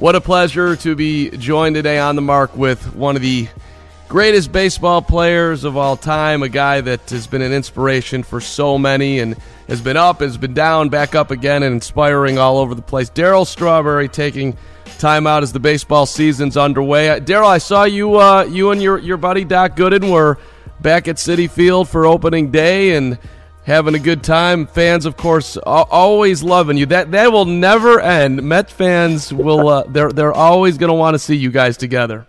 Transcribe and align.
What 0.00 0.16
a 0.16 0.20
pleasure 0.22 0.76
to 0.76 0.96
be 0.96 1.28
joined 1.28 1.74
today 1.74 1.98
on 1.98 2.16
the 2.16 2.22
mark 2.22 2.56
with 2.56 2.94
one 2.94 3.16
of 3.16 3.22
the 3.22 3.48
greatest 4.08 4.50
baseball 4.50 5.02
players 5.02 5.62
of 5.62 5.76
all 5.76 5.94
time, 5.94 6.42
a 6.42 6.48
guy 6.48 6.80
that 6.80 7.10
has 7.10 7.26
been 7.26 7.42
an 7.42 7.52
inspiration 7.52 8.22
for 8.22 8.40
so 8.40 8.78
many 8.78 9.18
and 9.18 9.36
has 9.68 9.82
been 9.82 9.98
up, 9.98 10.20
has 10.20 10.38
been 10.38 10.54
down, 10.54 10.88
back 10.88 11.14
up 11.14 11.30
again, 11.30 11.62
and 11.62 11.74
inspiring 11.74 12.38
all 12.38 12.56
over 12.56 12.74
the 12.74 12.80
place. 12.80 13.10
Darryl 13.10 13.46
Strawberry 13.46 14.08
taking 14.08 14.56
time 14.98 15.26
out 15.26 15.42
as 15.42 15.52
the 15.52 15.60
baseball 15.60 16.06
season's 16.06 16.56
underway. 16.56 17.08
Darryl, 17.20 17.48
I 17.48 17.58
saw 17.58 17.84
you, 17.84 18.16
uh, 18.16 18.44
you 18.44 18.70
and 18.70 18.82
your 18.82 18.96
your 18.96 19.18
buddy 19.18 19.44
Doc 19.44 19.76
Gooden 19.76 20.10
were 20.10 20.38
back 20.80 21.08
at 21.08 21.16
Citi 21.16 21.48
Field 21.50 21.90
for 21.90 22.06
opening 22.06 22.50
day 22.50 22.94
and 22.96 23.18
having 23.64 23.94
a 23.94 23.98
good 23.98 24.22
time. 24.22 24.66
Fans, 24.66 25.06
of 25.06 25.16
course, 25.16 25.56
always 25.56 26.42
loving 26.42 26.76
you. 26.76 26.86
That 26.86 27.10
that 27.12 27.32
will 27.32 27.44
never 27.44 28.00
end. 28.00 28.42
Met 28.42 28.70
fans 28.70 29.32
will 29.32 29.68
uh, 29.68 29.84
they're 29.88 30.12
they're 30.12 30.32
always 30.32 30.78
going 30.78 30.88
to 30.88 30.94
want 30.94 31.14
to 31.14 31.18
see 31.18 31.36
you 31.36 31.50
guys 31.50 31.76
together. 31.76 32.26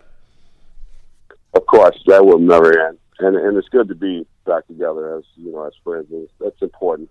Of 1.53 1.65
course, 1.65 1.97
that 2.07 2.25
will 2.25 2.39
never 2.39 2.87
end, 2.87 2.97
and 3.19 3.35
and 3.35 3.57
it's 3.57 3.69
good 3.69 3.87
to 3.89 3.95
be 3.95 4.25
back 4.45 4.67
together 4.67 5.17
as 5.17 5.23
you 5.35 5.51
know 5.51 5.65
as 5.65 5.73
friends. 5.83 6.07
That's 6.39 6.61
important. 6.61 7.09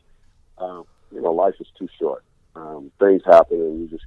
Um, 0.59 0.85
you 1.13 1.21
know, 1.21 1.33
life 1.33 1.55
is 1.61 1.67
too 1.79 1.89
short. 1.99 2.23
Um, 2.55 2.91
things 2.99 3.23
happen, 3.25 3.61
and 3.61 3.81
you 3.81 3.89
just 3.89 4.05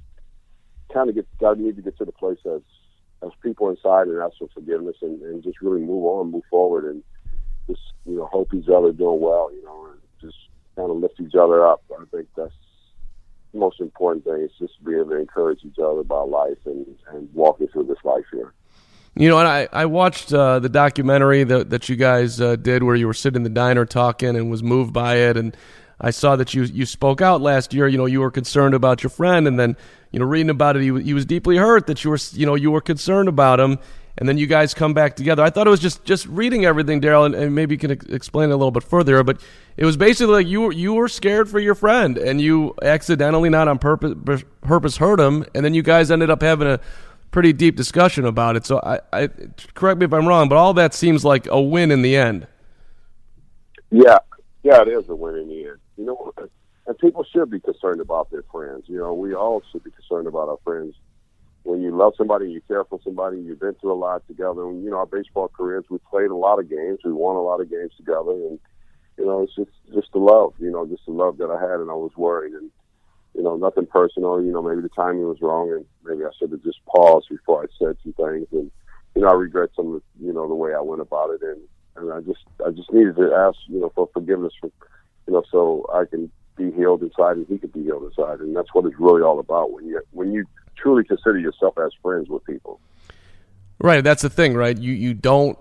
kind 0.92 1.08
of 1.08 1.14
get 1.14 1.26
got 1.38 1.58
need 1.58 1.76
to 1.76 1.82
get 1.82 1.96
to 1.98 2.04
the 2.04 2.12
place 2.12 2.38
as 2.46 2.62
as 3.22 3.30
people 3.42 3.70
inside 3.70 4.06
and 4.06 4.20
ask 4.20 4.36
for 4.38 4.48
forgiveness 4.54 4.96
and, 5.02 5.20
and 5.22 5.42
just 5.42 5.60
really 5.60 5.80
move 5.80 6.04
on, 6.04 6.30
move 6.30 6.44
forward, 6.50 6.84
and 6.84 7.02
just 7.68 7.80
you 8.06 8.16
know 8.16 8.26
hope 8.26 8.52
each 8.54 8.68
other 8.68 8.92
doing 8.92 9.20
well. 9.20 9.50
You 9.52 9.64
know, 9.64 9.86
and 9.90 10.00
just 10.24 10.38
kind 10.76 10.90
of 10.90 10.96
lift 10.96 11.20
each 11.20 11.34
other 11.34 11.66
up. 11.66 11.82
I 11.92 12.04
think 12.10 12.28
that's 12.36 12.52
the 13.52 13.58
most 13.58 13.80
important 13.80 14.24
thing 14.24 14.42
is 14.42 14.50
just 14.58 14.84
being 14.84 14.96
be 14.96 15.00
able 15.00 15.10
to 15.10 15.20
encourage 15.20 15.64
each 15.64 15.78
other 15.78 16.00
about 16.00 16.28
life 16.28 16.58
and, 16.64 16.86
and 17.12 17.28
walking 17.32 17.68
through 17.68 17.84
this 17.84 18.02
life 18.04 18.24
here. 18.32 18.52
You 19.16 19.28
know, 19.28 19.38
and 19.38 19.46
I, 19.46 19.68
I 19.72 19.86
watched 19.86 20.32
uh, 20.32 20.58
the 20.58 20.68
documentary 20.68 21.44
that, 21.44 21.70
that 21.70 21.88
you 21.88 21.94
guys 21.94 22.40
uh, 22.40 22.56
did 22.56 22.82
where 22.82 22.96
you 22.96 23.06
were 23.06 23.14
sitting 23.14 23.36
in 23.36 23.42
the 23.44 23.48
diner 23.48 23.84
talking 23.84 24.36
and 24.36 24.50
was 24.50 24.62
moved 24.62 24.92
by 24.92 25.16
it. 25.16 25.36
And 25.36 25.56
I 26.00 26.10
saw 26.10 26.34
that 26.34 26.52
you, 26.52 26.64
you 26.64 26.84
spoke 26.84 27.22
out 27.22 27.40
last 27.40 27.72
year. 27.72 27.86
You 27.86 27.96
know, 27.96 28.06
you 28.06 28.20
were 28.20 28.32
concerned 28.32 28.74
about 28.74 29.04
your 29.04 29.10
friend. 29.10 29.46
And 29.46 29.56
then, 29.58 29.76
you 30.10 30.18
know, 30.18 30.24
reading 30.24 30.50
about 30.50 30.76
it, 30.76 30.82
he, 30.82 31.02
he 31.02 31.14
was 31.14 31.24
deeply 31.24 31.56
hurt 31.56 31.86
that 31.86 32.02
you 32.02 32.10
were, 32.10 32.18
you 32.32 32.44
know, 32.44 32.56
you 32.56 32.72
were 32.72 32.80
concerned 32.80 33.28
about 33.28 33.60
him 33.60 33.78
and 34.18 34.28
then 34.28 34.38
you 34.38 34.46
guys 34.46 34.74
come 34.74 34.94
back 34.94 35.16
together. 35.16 35.42
I 35.42 35.50
thought 35.50 35.66
it 35.66 35.70
was 35.70 35.80
just 35.80 36.04
just 36.04 36.26
reading 36.26 36.64
everything, 36.64 37.00
Darryl, 37.00 37.26
and, 37.26 37.34
and, 37.34 37.54
maybe 37.54 37.74
you 37.74 37.78
can 37.78 37.92
ex- 37.92 38.06
explain 38.06 38.50
it 38.50 38.52
a 38.52 38.56
little 38.56 38.70
bit 38.70 38.84
further. 38.84 39.22
But 39.24 39.40
it 39.76 39.84
was 39.84 39.96
basically 39.96 40.34
like 40.34 40.46
you 40.46 40.62
were 40.62 40.72
you 40.72 40.94
were 40.94 41.08
scared 41.08 41.48
for 41.48 41.58
your 41.58 41.74
friend, 41.74 42.16
and 42.16 42.40
you 42.40 42.74
accidentally, 42.82 43.48
not 43.48 43.68
on 43.68 43.78
purpose, 43.78 44.44
purpose 44.60 44.96
hurt 44.98 45.18
him, 45.18 45.44
and 45.54 45.64
then 45.64 45.74
you 45.74 45.82
guys 45.82 46.10
ended 46.10 46.30
up 46.30 46.42
having 46.42 46.68
a 46.68 46.80
pretty 47.30 47.52
deep 47.52 47.76
discussion 47.76 48.24
about 48.24 48.54
it. 48.54 48.64
So 48.64 48.78
I, 48.78 49.00
I 49.12 49.28
correct 49.74 49.98
me 49.98 50.06
if 50.06 50.12
I'm 50.12 50.28
wrong, 50.28 50.48
but 50.48 50.56
all 50.56 50.74
that 50.74 50.94
seems 50.94 51.24
like 51.24 51.46
a 51.48 51.60
win 51.60 51.90
in 51.90 52.02
the 52.02 52.16
end. 52.16 52.46
Yeah, 53.90 54.18
yeah, 54.62 54.80
it 54.82 54.88
is 54.88 55.08
a 55.08 55.16
win 55.16 55.36
in 55.36 55.48
the 55.48 55.66
end. 55.66 55.78
You 55.96 56.06
know, 56.06 56.32
and 56.86 56.98
people 56.98 57.24
should 57.24 57.50
be 57.50 57.60
concerned 57.60 58.00
about 58.00 58.30
their 58.30 58.44
friends. 58.52 58.84
You 58.86 58.98
know, 58.98 59.14
we 59.14 59.34
all 59.34 59.62
should 59.72 59.82
be 59.82 59.90
concerned 59.90 60.28
about 60.28 60.48
our 60.48 60.58
friends 60.64 60.94
when 61.64 61.82
you 61.82 61.96
love 61.96 62.14
somebody, 62.16 62.50
you 62.50 62.60
care 62.68 62.84
for 62.84 63.00
somebody, 63.02 63.38
you've 63.40 63.60
been 63.60 63.74
through 63.74 63.92
a 63.92 63.94
lot 63.94 64.26
together. 64.28 64.68
And, 64.68 64.84
you 64.84 64.90
know, 64.90 64.98
our 64.98 65.06
baseball 65.06 65.48
careers, 65.48 65.84
we 65.90 65.98
played 66.10 66.30
a 66.30 66.36
lot 66.36 66.58
of 66.58 66.68
games, 66.70 67.00
we 67.04 67.12
won 67.12 67.36
a 67.36 67.42
lot 67.42 67.60
of 67.60 67.70
games 67.70 67.92
together, 67.96 68.30
and 68.30 68.58
you 69.18 69.24
know, 69.24 69.42
it's 69.42 69.54
just 69.54 69.70
just 69.94 70.12
the 70.12 70.18
love, 70.18 70.54
you 70.58 70.70
know, 70.70 70.86
just 70.86 71.06
the 71.06 71.12
love 71.12 71.38
that 71.38 71.50
I 71.50 71.60
had, 71.60 71.80
and 71.80 71.90
I 71.90 71.94
was 71.94 72.12
worried, 72.16 72.52
and 72.52 72.70
you 73.34 73.42
know, 73.42 73.56
nothing 73.56 73.86
personal. 73.86 74.42
You 74.42 74.52
know, 74.52 74.62
maybe 74.62 74.82
the 74.82 74.88
timing 74.88 75.28
was 75.28 75.40
wrong, 75.40 75.70
and 75.70 75.84
maybe 76.04 76.24
I 76.24 76.30
should 76.38 76.50
have 76.50 76.64
just 76.64 76.84
paused 76.86 77.28
before 77.30 77.62
I 77.62 77.66
said 77.78 77.96
some 78.02 78.12
things, 78.14 78.48
and 78.52 78.70
you 79.14 79.22
know, 79.22 79.28
I 79.28 79.34
regret 79.34 79.70
some 79.76 79.94
of 79.94 80.02
the, 80.02 80.26
you 80.26 80.32
know 80.32 80.48
the 80.48 80.54
way 80.54 80.74
I 80.74 80.80
went 80.80 81.00
about 81.00 81.30
it, 81.30 81.42
and 81.42 81.60
and 81.96 82.12
I 82.12 82.20
just 82.20 82.44
I 82.66 82.70
just 82.70 82.92
needed 82.92 83.16
to 83.16 83.32
ask, 83.32 83.56
you 83.68 83.80
know, 83.80 83.92
for 83.94 84.08
forgiveness 84.12 84.52
for, 84.60 84.70
you 85.26 85.32
know, 85.32 85.44
so 85.50 85.86
I 85.94 86.04
can 86.06 86.30
be 86.56 86.70
healed 86.72 87.02
inside 87.02 87.36
and 87.36 87.46
he 87.46 87.58
could 87.58 87.72
be 87.72 87.82
healed 87.82 88.04
inside, 88.04 88.40
and 88.40 88.56
that's 88.56 88.74
what 88.74 88.84
it's 88.84 88.98
really 88.98 89.22
all 89.22 89.38
about. 89.38 89.72
When 89.72 89.86
you 89.86 90.00
when 90.10 90.32
you 90.32 90.44
truly 90.84 91.02
consider 91.02 91.38
yourself 91.38 91.74
as 91.78 91.90
friends 92.02 92.28
with 92.28 92.44
people. 92.44 92.78
Right, 93.80 94.04
that's 94.04 94.22
the 94.22 94.30
thing, 94.30 94.54
right? 94.54 94.76
You 94.76 94.92
you 94.92 95.14
don't 95.14 95.58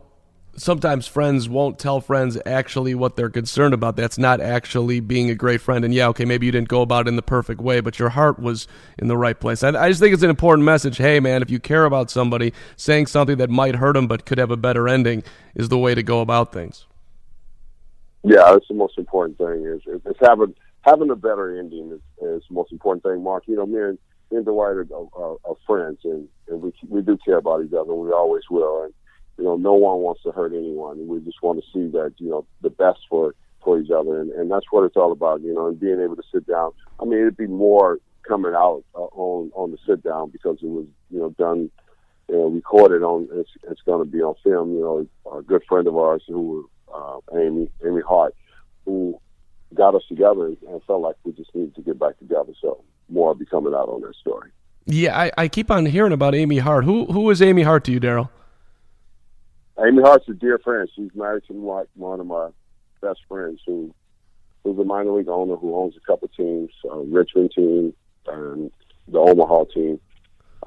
sometimes 0.55 1.07
friends 1.07 1.49
won't 1.49 1.79
tell 1.79 1.99
friends 1.99 2.37
actually 2.45 2.93
what 2.93 3.15
they're 3.15 3.29
concerned 3.29 3.73
about. 3.73 3.95
That's 3.95 4.19
not 4.19 4.39
actually 4.39 4.99
being 4.99 5.31
a 5.31 5.35
great 5.35 5.61
friend. 5.61 5.83
And 5.83 5.91
yeah, 5.93 6.07
okay, 6.09 6.25
maybe 6.25 6.45
you 6.45 6.51
didn't 6.51 6.67
go 6.67 6.81
about 6.81 7.07
it 7.07 7.09
in 7.09 7.15
the 7.15 7.23
perfect 7.23 7.59
way, 7.59 7.79
but 7.79 7.97
your 7.97 8.09
heart 8.09 8.37
was 8.37 8.67
in 8.99 9.07
the 9.07 9.17
right 9.17 9.39
place. 9.39 9.63
I, 9.63 9.69
I 9.69 9.89
just 9.89 9.99
think 9.99 10.13
it's 10.13 10.21
an 10.21 10.29
important 10.29 10.63
message. 10.63 10.97
Hey, 10.97 11.19
man, 11.19 11.41
if 11.41 11.49
you 11.49 11.59
care 11.59 11.85
about 11.85 12.11
somebody, 12.11 12.53
saying 12.75 13.07
something 13.07 13.37
that 13.37 13.49
might 13.49 13.75
hurt 13.75 13.93
them 13.93 14.07
but 14.07 14.25
could 14.25 14.37
have 14.37 14.51
a 14.51 14.57
better 14.57 14.87
ending 14.87 15.23
is 15.55 15.69
the 15.69 15.77
way 15.77 15.95
to 15.95 16.03
go 16.03 16.21
about 16.21 16.53
things. 16.53 16.85
Yeah, 18.23 18.51
that's 18.51 18.67
the 18.67 18.75
most 18.75 18.97
important 18.97 19.37
thing. 19.37 19.65
Is 19.65 19.81
it's 20.05 20.19
having 20.21 20.53
having 20.81 21.09
a 21.09 21.15
better 21.15 21.57
ending 21.57 21.91
is, 21.91 22.01
is 22.21 22.43
the 22.47 22.53
most 22.53 22.71
important 22.71 23.03
thing, 23.03 23.23
Mark. 23.23 23.43
You 23.47 23.55
know, 23.55 23.65
me 23.65 23.81
and 23.81 23.97
and 24.35 24.45
Dwight 24.45 24.75
are, 24.75 24.87
are, 25.15 25.37
are 25.45 25.55
friends, 25.65 25.99
and, 26.03 26.27
and 26.47 26.61
we 26.61 26.73
we 26.89 27.01
do 27.01 27.17
care 27.23 27.37
about 27.37 27.63
each 27.63 27.73
other. 27.73 27.93
We 27.93 28.11
always 28.11 28.43
will, 28.49 28.83
and 28.83 28.93
you 29.37 29.45
know, 29.45 29.55
no 29.55 29.73
one 29.73 29.99
wants 29.99 30.23
to 30.23 30.31
hurt 30.31 30.53
anyone. 30.53 31.07
We 31.07 31.19
just 31.21 31.41
want 31.41 31.63
to 31.63 31.65
see 31.73 31.91
that 31.91 32.13
you 32.17 32.29
know 32.29 32.45
the 32.61 32.69
best 32.69 32.99
for 33.09 33.35
for 33.63 33.79
each 33.79 33.91
other, 33.91 34.19
and, 34.19 34.31
and 34.31 34.51
that's 34.51 34.65
what 34.71 34.83
it's 34.83 34.97
all 34.97 35.11
about. 35.11 35.41
You 35.41 35.53
know, 35.53 35.67
and 35.67 35.79
being 35.79 36.01
able 36.01 36.15
to 36.15 36.23
sit 36.33 36.47
down. 36.47 36.71
I 36.99 37.05
mean, 37.05 37.19
it'd 37.19 37.37
be 37.37 37.47
more 37.47 37.99
coming 38.27 38.53
out 38.55 38.83
uh, 38.95 38.99
on 38.99 39.51
on 39.53 39.71
the 39.71 39.77
sit 39.87 40.03
down 40.03 40.29
because 40.29 40.57
it 40.61 40.67
was 40.67 40.85
you 41.09 41.19
know 41.19 41.29
done, 41.31 41.69
you 42.29 42.35
know, 42.35 42.47
recorded 42.47 43.03
on. 43.03 43.27
It's 43.33 43.51
it's 43.69 43.81
going 43.81 44.05
to 44.05 44.11
be 44.11 44.21
on 44.21 44.35
film. 44.43 44.73
You 44.73 44.81
know, 45.25 45.37
a 45.37 45.41
good 45.41 45.63
friend 45.67 45.87
of 45.87 45.97
ours 45.97 46.23
who 46.27 46.69
uh, 46.93 47.17
Amy 47.35 47.69
Amy 47.85 48.01
Hart, 48.07 48.35
who 48.85 49.19
got 49.73 49.95
us 49.95 50.03
together 50.07 50.47
and 50.47 50.83
felt 50.85 51.01
like 51.01 51.15
we 51.23 51.31
just 51.31 51.53
needed 51.55 51.75
to 51.75 51.81
get 51.81 51.99
back 51.99 52.17
together. 52.19 52.53
So 52.61 52.83
more 53.13 53.29
will 53.29 53.35
be 53.35 53.45
coming 53.45 53.73
out 53.73 53.87
on 53.89 54.01
that 54.01 54.15
story. 54.15 54.51
Yeah, 54.85 55.17
I, 55.17 55.31
I 55.37 55.47
keep 55.47 55.71
on 55.71 55.85
hearing 55.85 56.11
about 56.11 56.35
Amy 56.35 56.57
Hart. 56.57 56.83
Who 56.83 57.05
who 57.05 57.29
is 57.29 57.41
Amy 57.41 57.63
Hart 57.63 57.85
to 57.85 57.91
you, 57.91 57.99
Darryl? 57.99 58.29
Amy 59.79 60.01
Hart's 60.01 60.27
a 60.27 60.33
dear 60.33 60.59
friend. 60.59 60.89
She's 60.95 61.11
married 61.15 61.43
to 61.47 61.53
like 61.53 61.87
one 61.95 62.19
of 62.19 62.27
my 62.27 62.49
best 63.01 63.21
friends 63.27 63.61
who 63.65 63.93
who's 64.63 64.77
a 64.77 64.83
minor 64.83 65.11
league 65.11 65.29
owner 65.29 65.55
who 65.55 65.75
owns 65.75 65.95
a 65.95 65.99
couple 66.01 66.27
teams, 66.29 66.71
uh, 66.89 66.97
Richmond 66.97 67.51
team 67.55 67.93
and 68.27 68.71
the 69.07 69.19
Omaha 69.19 69.65
team. 69.73 69.99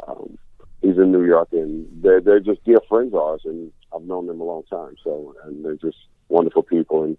Um, 0.06 0.38
he's 0.82 0.98
in 0.98 1.12
New 1.12 1.24
York, 1.24 1.48
and 1.52 1.86
they're 2.02 2.20
they're 2.20 2.40
just 2.40 2.64
dear 2.64 2.80
friends 2.88 3.12
of 3.14 3.20
ours, 3.20 3.42
and 3.44 3.72
I've 3.94 4.02
known 4.02 4.26
them 4.26 4.40
a 4.40 4.44
long 4.44 4.62
time. 4.64 4.96
So, 5.02 5.34
and 5.44 5.64
they're 5.64 5.76
just 5.76 5.98
wonderful 6.28 6.62
people, 6.62 7.04
and 7.04 7.18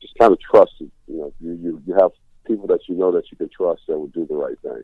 just 0.00 0.14
kind 0.18 0.32
of 0.32 0.40
trust. 0.40 0.72
You 0.80 0.90
know, 1.08 1.32
you 1.40 1.52
you, 1.62 1.82
you 1.86 1.94
have 1.94 2.10
people 2.46 2.66
that 2.68 2.88
you 2.88 2.94
know 2.94 3.12
that 3.12 3.30
you 3.30 3.36
can 3.36 3.48
trust 3.48 3.82
that 3.88 3.98
will 3.98 4.08
do 4.08 4.26
the 4.26 4.34
right 4.34 4.58
thing. 4.60 4.82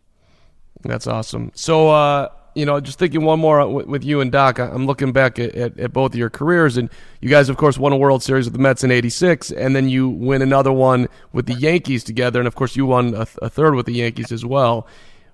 That's 0.82 1.06
awesome. 1.06 1.50
So, 1.54 1.90
uh, 1.90 2.28
you 2.54 2.66
know, 2.66 2.80
just 2.80 2.98
thinking 2.98 3.22
one 3.22 3.38
more 3.38 3.66
with, 3.68 4.04
you 4.04 4.20
and 4.20 4.32
Doc, 4.32 4.58
I'm 4.58 4.86
looking 4.86 5.12
back 5.12 5.38
at, 5.38 5.54
at, 5.54 5.78
at, 5.78 5.92
both 5.92 6.12
of 6.12 6.18
your 6.18 6.30
careers, 6.30 6.76
and 6.76 6.90
you 7.20 7.28
guys, 7.28 7.48
of 7.48 7.56
course, 7.56 7.78
won 7.78 7.92
a 7.92 7.96
World 7.96 8.22
Series 8.22 8.46
with 8.46 8.52
the 8.52 8.58
Mets 8.58 8.82
in 8.82 8.90
'86, 8.90 9.52
and 9.52 9.76
then 9.76 9.88
you 9.88 10.08
win 10.08 10.42
another 10.42 10.72
one 10.72 11.08
with 11.32 11.46
the 11.46 11.54
Yankees 11.54 12.02
together, 12.02 12.40
and 12.40 12.48
of 12.48 12.54
course, 12.54 12.74
you 12.74 12.86
won 12.86 13.14
a, 13.14 13.26
a 13.42 13.48
third 13.48 13.74
with 13.74 13.86
the 13.86 13.92
Yankees 13.92 14.32
as 14.32 14.44
well. 14.44 14.86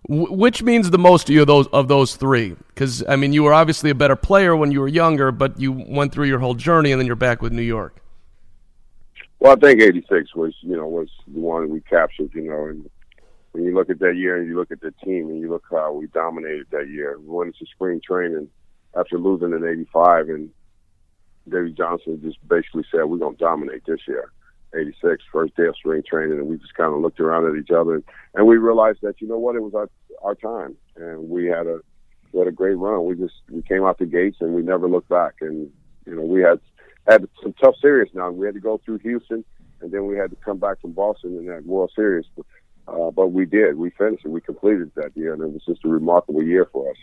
W- 0.08 0.32
which 0.32 0.62
means 0.62 0.90
the 0.90 0.98
most 0.98 1.26
to 1.28 1.32
you 1.32 1.42
of 1.42 1.46
those 1.46 1.66
of 1.68 1.88
those 1.88 2.16
three? 2.16 2.56
Because 2.68 3.02
I 3.08 3.16
mean, 3.16 3.32
you 3.32 3.42
were 3.42 3.54
obviously 3.54 3.90
a 3.90 3.94
better 3.94 4.16
player 4.16 4.54
when 4.54 4.70
you 4.70 4.80
were 4.80 4.88
younger, 4.88 5.32
but 5.32 5.58
you 5.58 5.72
went 5.72 6.12
through 6.12 6.26
your 6.26 6.40
whole 6.40 6.54
journey, 6.54 6.92
and 6.92 7.00
then 7.00 7.06
you're 7.06 7.16
back 7.16 7.40
with 7.40 7.52
New 7.52 7.62
York. 7.62 8.03
Well, 9.44 9.52
I 9.52 9.56
think 9.56 9.82
'86 9.82 10.34
was, 10.34 10.54
you 10.62 10.74
know, 10.74 10.88
was 10.88 11.10
the 11.28 11.38
one 11.38 11.68
we 11.68 11.82
captured, 11.82 12.30
you 12.32 12.44
know, 12.44 12.64
and 12.64 12.88
when 13.52 13.64
you 13.64 13.74
look 13.74 13.90
at 13.90 13.98
that 13.98 14.16
year 14.16 14.38
and 14.38 14.48
you 14.48 14.56
look 14.56 14.70
at 14.70 14.80
the 14.80 14.90
team 15.04 15.28
and 15.28 15.38
you 15.38 15.50
look 15.50 15.64
how 15.70 15.92
we 15.92 16.06
dominated 16.06 16.68
that 16.70 16.88
year, 16.88 17.18
we 17.18 17.26
went 17.26 17.48
into 17.48 17.70
spring 17.70 18.00
training 18.00 18.48
after 18.96 19.18
losing 19.18 19.52
in 19.52 19.62
'85, 19.62 20.30
and 20.30 20.50
Davey 21.46 21.72
Johnson 21.72 22.22
just 22.22 22.38
basically 22.48 22.86
said, 22.90 23.04
"We're 23.04 23.18
to 23.18 23.36
dominate 23.36 23.84
this 23.84 24.00
year." 24.08 24.32
86, 24.74 25.22
first 25.30 25.54
day 25.56 25.66
of 25.66 25.76
spring 25.76 26.02
training, 26.08 26.38
and 26.38 26.48
we 26.48 26.56
just 26.56 26.74
kind 26.74 26.94
of 26.94 27.00
looked 27.00 27.20
around 27.20 27.44
at 27.44 27.60
each 27.60 27.70
other, 27.70 27.96
and, 27.96 28.04
and 28.34 28.46
we 28.46 28.56
realized 28.56 29.00
that 29.02 29.20
you 29.20 29.28
know 29.28 29.38
what, 29.38 29.56
it 29.56 29.62
was 29.62 29.74
our 29.74 29.90
our 30.22 30.34
time, 30.36 30.74
and 30.96 31.28
we 31.28 31.44
had 31.44 31.66
a 31.66 31.80
we 32.32 32.38
had 32.38 32.48
a 32.48 32.50
great 32.52 32.78
run. 32.78 33.04
We 33.04 33.14
just 33.14 33.34
we 33.50 33.60
came 33.60 33.84
out 33.84 33.98
the 33.98 34.06
gates 34.06 34.38
and 34.40 34.54
we 34.54 34.62
never 34.62 34.88
looked 34.88 35.10
back, 35.10 35.34
and 35.42 35.70
you 36.06 36.14
know 36.14 36.22
we 36.22 36.40
had 36.40 36.60
had 37.06 37.26
some 37.42 37.52
tough 37.54 37.76
series 37.80 38.12
now. 38.14 38.30
We 38.30 38.46
had 38.46 38.54
to 38.54 38.60
go 38.60 38.80
through 38.84 38.98
Houston, 38.98 39.44
and 39.80 39.92
then 39.92 40.06
we 40.06 40.16
had 40.16 40.30
to 40.30 40.36
come 40.36 40.58
back 40.58 40.80
from 40.80 40.92
Boston 40.92 41.38
in 41.38 41.46
that 41.46 41.64
World 41.66 41.92
Series. 41.94 42.24
Uh, 42.86 43.10
but 43.10 43.28
we 43.28 43.46
did. 43.46 43.76
We 43.76 43.90
finished 43.90 44.24
it. 44.24 44.28
We 44.28 44.40
completed 44.40 44.90
that 44.96 45.16
year, 45.16 45.32
and 45.32 45.42
it 45.42 45.50
was 45.50 45.62
just 45.64 45.84
a 45.84 45.88
remarkable 45.88 46.42
year 46.42 46.68
for 46.72 46.90
us. 46.90 46.96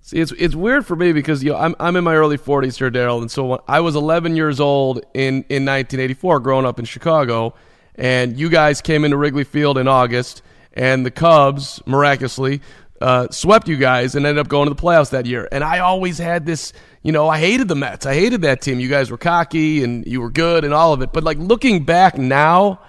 See, 0.00 0.18
it's 0.18 0.32
it's 0.32 0.54
weird 0.54 0.86
for 0.86 0.96
me 0.96 1.12
because 1.12 1.42
you 1.42 1.52
know 1.52 1.58
I'm 1.58 1.74
I'm 1.80 1.96
in 1.96 2.04
my 2.04 2.14
early 2.14 2.36
40s 2.36 2.76
here, 2.76 2.90
Darryl, 2.90 3.20
and 3.20 3.30
so 3.30 3.62
I 3.66 3.80
was 3.80 3.96
11 3.96 4.36
years 4.36 4.60
old 4.60 4.98
in 5.14 5.44
in 5.48 5.64
1984, 5.64 6.40
growing 6.40 6.66
up 6.66 6.78
in 6.78 6.84
Chicago, 6.84 7.54
and 7.94 8.38
you 8.38 8.50
guys 8.50 8.82
came 8.82 9.04
into 9.04 9.16
Wrigley 9.16 9.44
Field 9.44 9.78
in 9.78 9.88
August, 9.88 10.42
and 10.74 11.06
the 11.06 11.10
Cubs 11.10 11.82
miraculously 11.86 12.60
uh, 13.00 13.28
swept 13.30 13.68
you 13.68 13.76
guys 13.76 14.14
and 14.14 14.24
ended 14.26 14.40
up 14.40 14.48
going 14.48 14.68
to 14.68 14.74
the 14.74 14.80
playoffs 14.80 15.10
that 15.10 15.26
year. 15.26 15.48
And 15.52 15.62
I 15.62 15.80
always 15.80 16.18
had 16.18 16.46
this, 16.46 16.72
you 17.04 17.12
know, 17.12 17.28
I 17.28 17.38
hated 17.38 17.68
the 17.68 17.76
Mets. 17.76 18.06
I 18.06 18.14
hated 18.14 18.42
that 18.42 18.62
team. 18.62 18.80
You 18.80 18.88
guys 18.88 19.10
were 19.10 19.18
cocky 19.18 19.84
and 19.84 20.06
you 20.06 20.22
were 20.22 20.30
good 20.30 20.64
and 20.64 20.72
all 20.72 20.94
of 20.94 21.02
it. 21.02 21.12
But 21.12 21.22
like 21.22 21.36
looking 21.38 21.84
back 21.84 22.16
now, 22.16 22.80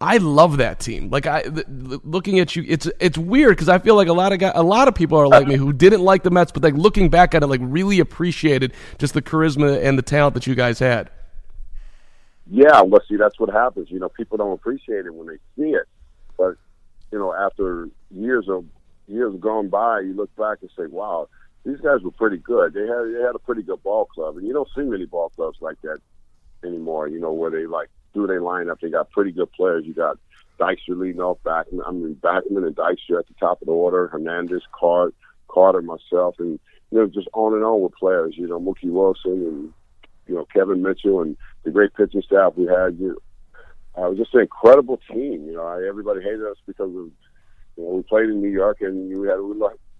I 0.00 0.18
love 0.18 0.58
that 0.58 0.78
team. 0.78 1.10
Like 1.10 1.26
I, 1.26 1.42
th- 1.42 1.66
looking 2.04 2.38
at 2.38 2.54
you, 2.54 2.64
it's 2.68 2.88
it's 3.00 3.18
weird 3.18 3.56
because 3.56 3.68
I 3.68 3.80
feel 3.80 3.96
like 3.96 4.06
a 4.06 4.12
lot 4.12 4.32
of 4.32 4.38
guys, 4.38 4.52
a 4.54 4.62
lot 4.62 4.86
of 4.86 4.94
people 4.94 5.18
are 5.18 5.26
like 5.26 5.48
me 5.48 5.56
who 5.56 5.72
didn't 5.72 6.02
like 6.02 6.22
the 6.22 6.30
Mets, 6.30 6.52
but 6.52 6.62
like 6.62 6.74
looking 6.74 7.10
back 7.10 7.34
at 7.34 7.42
it, 7.42 7.48
like 7.48 7.60
really 7.62 7.98
appreciated 7.98 8.72
just 8.98 9.12
the 9.12 9.22
charisma 9.22 9.82
and 9.82 9.98
the 9.98 10.02
talent 10.02 10.34
that 10.34 10.46
you 10.46 10.54
guys 10.54 10.78
had. 10.78 11.10
Yeah, 12.46 12.82
well, 12.82 13.00
see, 13.08 13.16
that's 13.16 13.40
what 13.40 13.50
happens. 13.50 13.90
You 13.90 13.98
know, 13.98 14.08
people 14.08 14.36
don't 14.36 14.52
appreciate 14.52 15.04
it 15.06 15.14
when 15.14 15.26
they 15.26 15.38
see 15.56 15.70
it, 15.70 15.88
but 16.38 16.56
you 17.10 17.18
know, 17.18 17.34
after 17.34 17.88
years 18.10 18.48
of 18.48 18.66
years 19.08 19.34
gone 19.40 19.68
by, 19.68 20.00
you 20.00 20.14
look 20.14 20.34
back 20.36 20.58
and 20.60 20.70
say, 20.76 20.86
"Wow, 20.86 21.28
these 21.64 21.80
guys 21.80 22.02
were 22.02 22.10
pretty 22.10 22.36
good. 22.36 22.74
They 22.74 22.86
had 22.86 23.14
they 23.14 23.22
had 23.22 23.34
a 23.34 23.38
pretty 23.38 23.62
good 23.62 23.82
ball 23.82 24.04
club, 24.06 24.36
and 24.36 24.46
you 24.46 24.52
don't 24.52 24.68
see 24.74 24.82
many 24.82 25.06
ball 25.06 25.30
clubs 25.30 25.58
like 25.60 25.80
that 25.82 25.98
anymore. 26.64 27.08
You 27.08 27.20
know, 27.20 27.32
where 27.32 27.50
they 27.50 27.66
like 27.66 27.88
through 28.12 28.26
their 28.26 28.40
lineup, 28.40 28.80
they 28.80 28.90
got 28.90 29.10
pretty 29.10 29.32
good 29.32 29.50
players. 29.52 29.84
You 29.86 29.94
got 29.94 30.18
Dykstra 30.60 30.98
leading 30.98 31.20
off 31.20 31.38
Backman. 31.44 31.80
I 31.86 31.90
mean, 31.92 32.16
Backman 32.16 32.66
and 32.66 32.76
Dykstra 32.76 33.18
at 33.18 33.28
the 33.28 33.34
top 33.40 33.62
of 33.62 33.66
the 33.66 33.72
order. 33.72 34.08
Hernandez, 34.08 34.62
Card, 34.72 35.14
Carter, 35.48 35.82
myself, 35.82 36.36
and 36.38 36.60
you 36.90 36.98
know, 36.98 37.06
just 37.06 37.28
on 37.32 37.54
and 37.54 37.64
on 37.64 37.80
with 37.80 37.94
players. 37.94 38.34
You 38.36 38.46
know, 38.46 38.60
Mookie 38.60 38.90
Wilson 38.90 39.32
and 39.32 39.72
you 40.26 40.34
know 40.34 40.46
Kevin 40.52 40.82
Mitchell 40.82 41.22
and 41.22 41.36
the 41.64 41.70
great 41.70 41.94
pitching 41.94 42.22
staff 42.22 42.52
we 42.56 42.66
had. 42.66 42.98
You 42.98 43.08
know, 43.96 44.02
uh, 44.02 44.06
it 44.06 44.10
was 44.10 44.18
just 44.18 44.34
an 44.34 44.40
incredible 44.40 45.00
team. 45.10 45.46
You 45.46 45.54
know, 45.54 45.66
everybody 45.66 46.20
hated 46.20 46.42
us 46.42 46.56
because 46.66 46.90
of 46.90 47.10
you 47.76 47.84
know, 47.84 47.90
we 47.90 48.02
played 48.02 48.28
in 48.28 48.40
New 48.40 48.50
York 48.50 48.78
and 48.80 49.18
we 49.18 49.26
had 49.26 49.38
a 49.38 49.42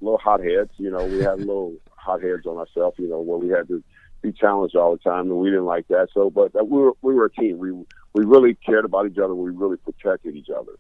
little, 0.04 0.12
little 0.12 0.18
hot 0.18 0.40
heads. 0.40 0.70
You 0.76 0.90
know, 0.90 1.04
we 1.04 1.18
had 1.18 1.38
little 1.38 1.74
hot 1.96 2.22
heads 2.22 2.46
on 2.46 2.56
ourselves. 2.56 2.98
You 2.98 3.08
know, 3.08 3.20
where 3.20 3.38
we 3.38 3.48
had 3.48 3.68
to 3.68 3.82
be 4.22 4.32
challenged 4.32 4.76
all 4.76 4.92
the 4.92 4.98
time, 4.98 5.30
and 5.30 5.36
we 5.36 5.50
didn't 5.50 5.66
like 5.66 5.86
that. 5.88 6.08
So, 6.14 6.30
but 6.30 6.52
we 6.54 6.78
were 6.78 6.92
we 7.02 7.14
were 7.14 7.26
a 7.26 7.30
team. 7.30 7.58
We 7.58 7.72
we 8.14 8.24
really 8.24 8.54
cared 8.54 8.84
about 8.84 9.06
each 9.06 9.18
other. 9.18 9.34
We 9.34 9.50
really 9.50 9.76
protected 9.76 10.36
each 10.36 10.50
other. 10.50 10.72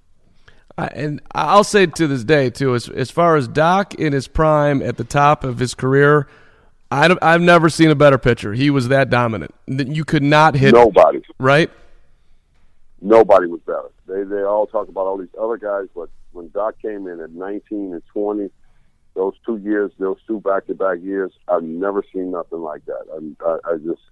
Uh, 0.76 0.88
and 0.92 1.20
I'll 1.34 1.62
say 1.62 1.86
to 1.86 2.06
this 2.06 2.24
day 2.24 2.50
too, 2.50 2.74
as 2.74 2.88
as 2.88 3.10
far 3.10 3.36
as 3.36 3.46
Doc 3.46 3.94
in 3.94 4.12
his 4.12 4.26
prime 4.26 4.82
at 4.82 4.96
the 4.96 5.04
top 5.04 5.44
of 5.44 5.58
his 5.58 5.74
career, 5.74 6.26
I, 6.90 7.16
I've 7.22 7.42
never 7.42 7.68
seen 7.68 7.90
a 7.90 7.94
better 7.94 8.18
pitcher. 8.18 8.54
He 8.54 8.70
was 8.70 8.88
that 8.88 9.10
dominant. 9.10 9.54
You 9.66 10.04
could 10.04 10.22
not 10.22 10.56
hit 10.56 10.74
nobody. 10.74 11.22
Right? 11.38 11.70
Nobody 13.00 13.46
was 13.46 13.60
better. 13.60 13.90
They 14.06 14.24
they 14.24 14.42
all 14.42 14.66
talk 14.66 14.88
about 14.88 15.06
all 15.06 15.18
these 15.18 15.28
other 15.40 15.58
guys, 15.58 15.86
but 15.94 16.08
when 16.32 16.48
Doc 16.48 16.74
came 16.82 17.06
in 17.06 17.20
at 17.20 17.30
19 17.30 17.92
and 17.92 18.02
20, 18.12 18.50
those 19.14 19.34
two 19.46 19.56
years, 19.58 19.92
those 19.98 20.18
two 20.26 20.40
back-to-back 20.40 20.98
years, 21.02 21.32
I've 21.48 21.62
never 21.62 22.02
seen 22.12 22.32
nothing 22.32 22.60
like 22.60 22.84
that. 22.86 23.04
I, 23.12 23.48
I, 23.48 23.74
I 23.74 23.76
just, 23.78 24.02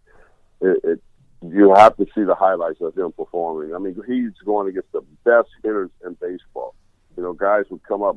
it, 0.60 0.80
it, 0.84 1.02
you 1.44 1.74
have 1.74 1.96
to 1.96 2.06
see 2.14 2.22
the 2.22 2.36
highlights 2.36 2.80
of 2.80 2.96
him 2.96 3.12
performing. 3.12 3.74
I 3.74 3.78
mean, 3.78 4.00
he's 4.06 4.32
going 4.44 4.68
against 4.68 4.92
the 4.92 5.02
best 5.24 5.48
hitters 5.62 5.90
in 6.04 6.14
baseball. 6.14 6.74
You 7.16 7.24
know, 7.24 7.32
guys 7.32 7.64
would 7.70 7.82
come 7.82 8.02
up 8.02 8.16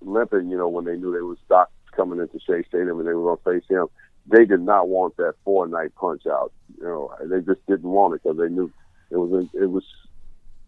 limping, 0.00 0.50
you 0.50 0.58
know, 0.58 0.68
when 0.68 0.84
they 0.84 0.96
knew 0.96 1.12
they 1.12 1.20
was 1.20 1.38
Doc 1.48 1.70
coming 1.92 2.18
into 2.18 2.40
Shea 2.40 2.64
Stadium 2.68 2.98
and 2.98 3.08
they 3.08 3.14
were 3.14 3.36
going 3.36 3.38
to 3.38 3.60
face 3.60 3.68
him. 3.68 3.86
They 4.26 4.44
did 4.44 4.60
not 4.60 4.88
want 4.88 5.16
that 5.16 5.34
four-night 5.44 5.94
punch 5.94 6.26
out. 6.26 6.52
You 6.78 6.84
know, 6.84 7.14
they 7.24 7.40
just 7.40 7.64
didn't 7.66 7.88
want 7.88 8.14
it 8.14 8.22
because 8.22 8.38
they 8.38 8.48
knew 8.48 8.70
it 9.10 9.16
was 9.16 9.46
it 9.54 9.66
was 9.66 9.84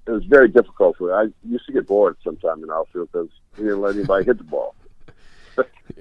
it 0.06 0.10
was 0.10 0.24
very 0.24 0.48
difficult 0.48 0.96
for. 0.96 1.14
I 1.14 1.26
used 1.48 1.66
to 1.66 1.72
get 1.72 1.86
bored 1.86 2.16
sometime 2.24 2.62
in 2.62 2.70
outfield 2.70 3.10
because 3.12 3.28
he 3.56 3.62
didn't 3.62 3.80
let 3.80 3.94
anybody 3.94 4.24
hit 4.24 4.38
the 4.38 4.44
ball. 4.44 4.74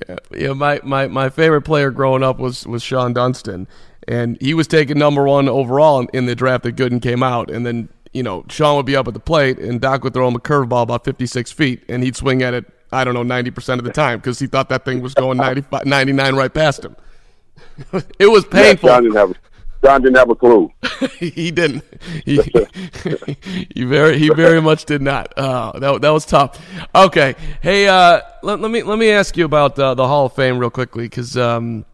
Yeah, 0.07 0.15
yeah. 0.36 0.53
My, 0.53 0.80
my 0.83 1.07
my 1.07 1.30
favorite 1.30 1.62
player 1.62 1.92
growing 1.92 2.24
up 2.24 2.39
was 2.39 2.65
was 2.65 2.83
Shawon 2.83 3.13
Dunston, 3.13 3.68
and 4.07 4.38
he 4.42 4.53
was 4.53 4.68
taken 4.68 4.98
number 4.98 5.24
one 5.25 5.48
overall 5.48 6.07
in, 6.13 6.25
the 6.25 6.36
draft 6.36 6.63
that 6.63 6.75
Gooden 6.75 7.01
came 7.01 7.24
out, 7.24 7.51
and 7.51 7.65
then 7.65 7.89
you 8.13 8.24
know 8.24 8.44
Shawon 8.44 8.77
would 8.77 8.86
be 8.86 8.95
up 8.95 9.07
at 9.07 9.13
the 9.13 9.19
plate, 9.19 9.59
and 9.59 9.80
Doc 9.80 10.03
would 10.03 10.13
throw 10.13 10.27
him 10.27 10.36
a 10.36 10.39
curveball 10.39 10.83
about 10.83 11.06
56 11.06 11.51
feet, 11.51 11.83
and 11.88 12.03
he'd 12.03 12.15
swing 12.15 12.42
at 12.42 12.53
it. 12.53 12.65
I 12.94 13.06
don't 13.06 13.13
know, 13.13 13.24
90% 13.24 13.77
of 13.77 13.86
the 13.86 13.91
time 13.91 14.20
because 14.20 14.38
he 14.39 14.48
thought 14.48 14.67
that 14.67 14.84
thing 14.84 15.01
was 15.01 15.13
going 15.13 15.38
95, 15.38 15.86
99 15.86 16.36
right 16.36 16.53
past 16.53 16.84
him. 16.84 16.98
it 18.20 18.27
was 18.27 18.43
painful. 18.46 18.89
Yeah, 18.89 19.27
John 19.83 20.01
didn't 20.01 20.17
have 20.17 20.29
a 20.29 20.35
clue. 20.35 20.71
he 21.17 21.50
didn't. 21.50 21.83
He, 22.23 22.39
he 23.73 23.83
very 23.83 24.19
he 24.19 24.29
very 24.29 24.61
much 24.61 24.85
did 24.85 25.01
not. 25.01 25.33
Uh, 25.35 25.77
that 25.79 26.01
that 26.01 26.09
was 26.09 26.25
tough. 26.25 26.63
Okay, 26.93 27.35
hey, 27.61 27.88
uh, 27.88 28.21
let, 28.43 28.59
let, 28.59 28.69
me 28.69 28.83
let 28.83 29.00
me 29.00 29.09
ask 29.09 29.35
you 29.38 29.45
about 29.45 29.77
uh, 29.79 29.95
the 29.95 30.07
Hall 30.07 30.27
of 30.27 30.33
Fame 30.33 30.59
real 30.59 30.69
quickly 30.69 31.05
because 31.05 31.35
um, 31.35 31.85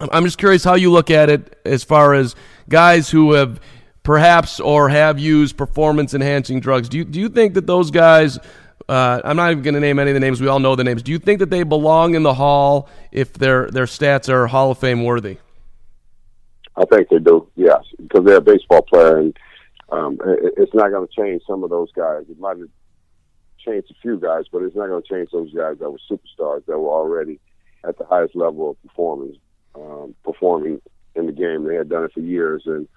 I'm 0.00 0.24
just 0.24 0.38
curious 0.38 0.64
how 0.64 0.74
you 0.74 0.90
look 0.90 1.10
at 1.10 1.28
it 1.28 1.58
as 1.66 1.84
far 1.84 2.14
as 2.14 2.34
guys 2.68 3.10
who 3.10 3.32
have 3.32 3.60
perhaps 4.02 4.58
or 4.58 4.88
have 4.88 5.18
used 5.18 5.56
performance 5.56 6.14
enhancing 6.14 6.60
drugs. 6.60 6.88
Do 6.88 6.96
you 6.96 7.04
do 7.04 7.20
you 7.20 7.28
think 7.28 7.54
that 7.54 7.66
those 7.66 7.90
guys? 7.90 8.38
Uh, 8.86 9.20
I'm 9.24 9.36
not 9.36 9.50
even 9.50 9.62
going 9.62 9.74
to 9.74 9.80
name 9.80 9.98
any 9.98 10.10
of 10.10 10.14
the 10.14 10.20
names. 10.20 10.42
We 10.42 10.48
all 10.48 10.58
know 10.58 10.76
the 10.76 10.84
names. 10.84 11.02
Do 11.02 11.10
you 11.10 11.18
think 11.18 11.38
that 11.38 11.48
they 11.48 11.62
belong 11.62 12.14
in 12.14 12.22
the 12.22 12.34
Hall 12.34 12.88
if 13.12 13.34
their 13.34 13.70
their 13.70 13.86
stats 13.86 14.28
are 14.30 14.46
Hall 14.46 14.70
of 14.70 14.78
Fame 14.78 15.04
worthy? 15.04 15.38
I 16.76 16.84
think 16.86 17.08
they 17.08 17.18
do, 17.18 17.48
yes, 17.54 17.82
because 17.96 18.24
they're 18.24 18.38
a 18.38 18.40
baseball 18.40 18.82
player, 18.82 19.18
and 19.18 19.38
um, 19.90 20.18
it, 20.24 20.54
it's 20.56 20.74
not 20.74 20.90
going 20.90 21.06
to 21.06 21.14
change 21.14 21.42
some 21.46 21.62
of 21.62 21.70
those 21.70 21.92
guys. 21.92 22.24
It 22.28 22.38
might 22.38 22.58
have 22.58 22.68
changed 23.64 23.90
a 23.90 24.00
few 24.02 24.18
guys, 24.18 24.44
but 24.50 24.62
it's 24.62 24.76
not 24.76 24.88
going 24.88 25.02
to 25.02 25.08
change 25.08 25.30
those 25.30 25.52
guys 25.52 25.78
that 25.78 25.90
were 25.90 25.98
superstars 26.10 26.66
that 26.66 26.78
were 26.78 26.90
already 26.90 27.38
at 27.84 27.98
the 27.98 28.04
highest 28.04 28.34
level 28.34 28.70
of 28.70 28.82
performance, 28.82 29.36
um, 29.74 30.14
performing 30.24 30.80
in 31.14 31.26
the 31.26 31.32
game. 31.32 31.64
They 31.64 31.76
had 31.76 31.88
done 31.88 32.04
it 32.04 32.12
for 32.12 32.20
years, 32.20 32.62
and 32.66 32.88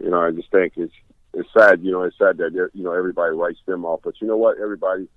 you 0.00 0.10
know, 0.10 0.20
I 0.20 0.30
just 0.32 0.50
think 0.50 0.74
it's 0.76 0.94
it's 1.32 1.48
sad. 1.52 1.82
You 1.82 1.92
know, 1.92 2.02
it's 2.02 2.18
sad 2.18 2.38
that 2.38 2.70
you 2.74 2.82
know 2.82 2.92
everybody 2.92 3.34
writes 3.34 3.60
them 3.66 3.84
off, 3.84 4.00
but 4.02 4.20
you 4.20 4.26
know 4.26 4.36
what? 4.36 4.58
Everybody, 4.58 5.08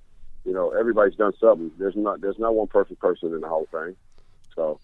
you 0.46 0.54
know, 0.54 0.72
everybody's 0.72 1.16
done 1.16 1.34
something. 1.40 1.72
There's 1.80 1.96
not 1.96 2.22
there's 2.22 2.40
not 2.40 2.54
one 2.54 2.68
perfect 2.68 3.00
person 3.00 3.34
in 3.34 3.42
the 3.42 3.48
Hall 3.48 3.64
of 3.64 3.70
Fame, 3.70 3.96
so 4.56 4.80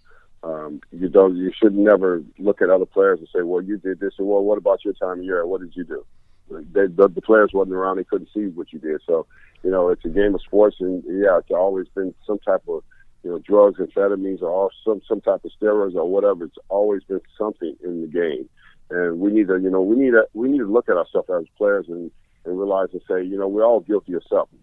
um, 0.46 0.80
you 0.92 1.10
don't. 1.10 1.36
You 1.36 1.52
should 1.60 1.76
never 1.76 2.24
look 2.38 2.62
at 2.62 2.70
other 2.70 2.86
players 2.86 3.20
and 3.20 3.28
say, 3.34 3.42
"Well, 3.42 3.64
you 3.64 3.78
did 3.78 4.00
this," 4.00 4.14
or 4.20 4.26
"Well, 4.26 4.44
what 4.44 4.60
about 4.60 4.86
your 4.86 4.94
time 4.94 5.20
of 5.20 5.26
year? 5.26 5.46
What 5.48 5.62
did 5.62 5.76
you 5.76 5.84
do?" 5.84 6.06
They, 6.50 6.86
the, 6.86 7.08
the 7.08 7.22
players 7.22 7.50
wasn't 7.52 7.76
around; 7.76 7.98
they 7.98 8.04
couldn't 8.04 8.30
see 8.32 8.46
what 8.48 8.72
you 8.72 8.78
did. 8.78 9.02
So, 9.08 9.26
you 9.64 9.72
know, 9.72 9.90
it's 9.90 10.06
a 10.06 10.10
game 10.10 10.36
of 10.36 10.42
sports, 10.42 10.78
and 10.80 11.04
yeah, 11.08 11.40
it's 11.40 11.50
always 11.50 11.88
been 11.96 12.14
some 12.28 12.38
type 12.40 12.62
of 12.70 12.84
you 13.24 13.32
know 13.32 13.40
drugs, 13.40 13.80
amphetamines, 13.80 14.44
or 14.44 14.70
some 14.86 15.02
some 15.08 15.20
type 15.20 15.44
of 15.44 15.52
steroids 15.60 15.96
or 15.96 16.08
whatever. 16.08 16.46
It's 16.46 16.58
always 16.70 17.04
been 17.04 17.22
something 17.36 17.76
in 17.84 18.02
the 18.02 18.08
game, 18.08 18.48
and 18.92 19.20
we 19.20 19.32
need 19.32 19.48
to 19.48 19.58
you 19.58 19.72
know 19.72 19.82
we 19.82 19.96
need 19.96 20.12
to 20.12 20.28
we 20.36 20.48
need 20.48 20.60
to 20.60 20.72
look 20.72 20.90
at 20.90 20.96
ourselves 20.96 21.28
as 21.36 21.46
players 21.58 21.88
and 21.90 22.12
and 22.46 22.60
realize 22.60 22.90
and 22.94 23.02
say, 23.08 23.24
you 23.24 23.38
know, 23.38 23.48
we're 23.48 23.66
all 23.66 23.80
guilty 23.80 24.14
of 24.14 24.22
something. 24.30 24.60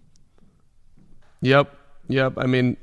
Yep, 1.40 1.74
yep. 2.06 2.34
I 2.36 2.46
mean, 2.46 2.76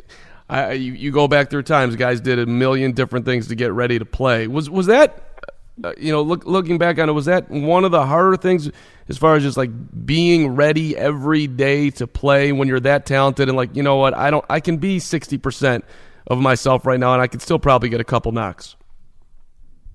I, 0.50 0.74
you, 0.74 0.94
you 0.94 1.12
go 1.12 1.28
back 1.28 1.50
through 1.50 1.64
times, 1.64 1.96
guys 1.96 2.20
did 2.22 2.40
a 2.40 2.46
million 2.46 2.94
different 2.94 3.26
things 3.26 3.48
to 3.50 3.56
get 3.56 3.72
ready 3.72 4.00
to 4.00 4.06
play. 4.06 4.48
Was 4.48 4.70
was 4.70 4.88
that, 4.88 5.46
uh, 5.84 5.94
you 5.98 6.12
know, 6.12 6.24
look, 6.24 6.46
looking 6.46 6.80
back 6.80 6.98
on 6.98 7.08
it, 7.08 7.12
was 7.12 7.26
that 7.26 7.52
one 7.52 7.86
of 7.86 7.92
the 7.92 8.06
harder 8.06 8.36
things 8.36 8.72
as 9.08 9.18
far 9.18 9.36
as 9.36 9.44
just 9.44 9.58
like 9.58 9.70
being 10.06 10.56
ready 10.56 10.98
every 10.98 11.46
day 11.46 11.92
to 11.92 12.08
play 12.08 12.52
when 12.52 12.68
you're 12.68 12.80
that 12.80 13.06
talented 13.06 13.48
and 13.48 13.56
like, 13.56 13.76
you 13.76 13.84
know 13.84 13.98
what, 13.98 14.16
I 14.16 14.32
don't, 14.32 14.46
I 14.50 14.60
can 14.60 14.78
be 14.78 14.98
sixty 14.98 15.38
percent 15.38 15.86
of 16.26 16.40
myself 16.40 16.86
right 16.86 17.00
now, 17.00 17.14
and 17.14 17.22
I 17.22 17.28
can 17.28 17.40
still 17.40 17.60
probably 17.60 17.90
get 17.90 18.02
a 18.02 18.06
couple 18.06 18.32
knocks. 18.32 18.76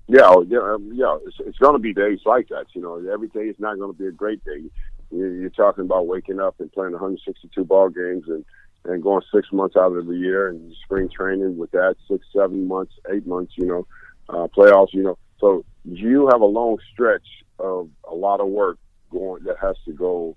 Yeah, 0.07 0.21
oh, 0.23 0.45
yeah, 0.47 0.59
um, 0.59 0.91
yeah. 0.93 1.17
It's, 1.25 1.37
it's 1.39 1.57
going 1.57 1.73
to 1.73 1.79
be 1.79 1.93
days 1.93 2.19
like 2.25 2.49
that. 2.49 2.67
You 2.73 2.81
know, 2.81 3.03
every 3.11 3.27
day 3.29 3.45
is 3.45 3.55
not 3.59 3.77
going 3.79 3.91
to 3.91 3.97
be 3.97 4.07
a 4.07 4.11
great 4.11 4.43
day. 4.45 4.63
You're 5.11 5.49
talking 5.49 5.85
about 5.85 6.07
waking 6.07 6.39
up 6.39 6.59
and 6.59 6.71
playing 6.71 6.91
162 6.91 7.63
ball 7.63 7.89
games 7.89 8.25
and 8.27 8.45
and 8.85 9.03
going 9.03 9.21
six 9.33 9.51
months 9.51 9.75
out 9.75 9.95
of 9.95 10.05
the 10.07 10.15
year 10.15 10.49
and 10.49 10.73
spring 10.83 11.09
training 11.09 11.57
with 11.57 11.71
that 11.71 11.95
six, 12.09 12.25
seven 12.35 12.67
months, 12.67 12.93
eight 13.13 13.25
months. 13.25 13.53
You 13.55 13.65
know, 13.65 13.87
uh, 14.29 14.47
playoffs. 14.55 14.93
You 14.93 15.03
know, 15.03 15.17
so 15.39 15.65
you 15.83 16.27
have 16.31 16.41
a 16.41 16.45
long 16.45 16.77
stretch 16.93 17.27
of 17.59 17.89
a 18.09 18.15
lot 18.15 18.41
of 18.41 18.47
work 18.47 18.77
going 19.11 19.43
that 19.43 19.57
has 19.61 19.75
to 19.85 19.93
go 19.93 20.35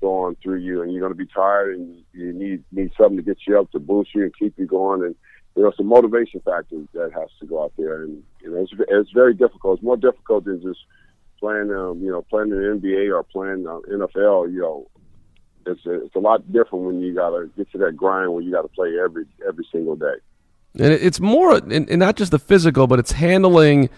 go 0.00 0.24
on 0.24 0.36
through 0.42 0.58
you, 0.58 0.82
and 0.82 0.92
you're 0.92 1.00
going 1.00 1.12
to 1.12 1.16
be 1.16 1.30
tired, 1.32 1.76
and 1.76 2.02
you 2.12 2.32
need 2.32 2.64
need 2.72 2.90
something 2.98 3.16
to 3.16 3.22
get 3.22 3.38
you 3.46 3.58
up 3.58 3.70
to 3.72 3.78
boost 3.78 4.14
you 4.14 4.22
and 4.22 4.36
keep 4.36 4.54
you 4.58 4.66
going, 4.66 5.02
and 5.02 5.14
you 5.56 5.62
know, 5.62 5.72
some 5.76 5.86
motivation 5.86 6.40
factor 6.40 6.76
that 6.92 7.12
has 7.14 7.30
to 7.40 7.46
go 7.46 7.64
out 7.64 7.72
there, 7.78 8.02
and 8.02 8.22
you 8.42 8.50
know, 8.50 8.60
it's, 8.60 8.72
it's 8.88 9.10
very 9.12 9.34
difficult. 9.34 9.78
It's 9.78 9.84
more 9.84 9.96
difficult 9.96 10.44
than 10.44 10.60
just 10.60 10.80
playing, 11.40 11.70
um, 11.70 12.00
you 12.02 12.10
know, 12.10 12.22
playing 12.22 12.50
in 12.50 12.58
the 12.58 12.80
NBA 12.80 13.14
or 13.14 13.22
playing 13.22 13.66
uh, 13.66 13.80
NFL. 13.90 14.52
You 14.52 14.60
know, 14.60 14.90
it's 15.66 15.86
a, 15.86 16.04
it's 16.04 16.14
a 16.14 16.20
lot 16.20 16.50
different 16.52 16.84
when 16.84 17.00
you 17.00 17.14
got 17.14 17.30
to 17.30 17.50
get 17.56 17.70
to 17.72 17.78
that 17.78 17.96
grind 17.96 18.32
where 18.32 18.42
you 18.42 18.52
got 18.52 18.62
to 18.62 18.68
play 18.68 18.98
every 19.02 19.26
every 19.46 19.66
single 19.72 19.96
day. 19.96 20.14
And 20.78 20.92
it's 20.92 21.20
more, 21.20 21.56
and 21.56 21.88
not 21.98 22.16
just 22.16 22.30
the 22.32 22.38
physical, 22.38 22.86
but 22.86 22.98
it's 22.98 23.12
handling 23.12 23.88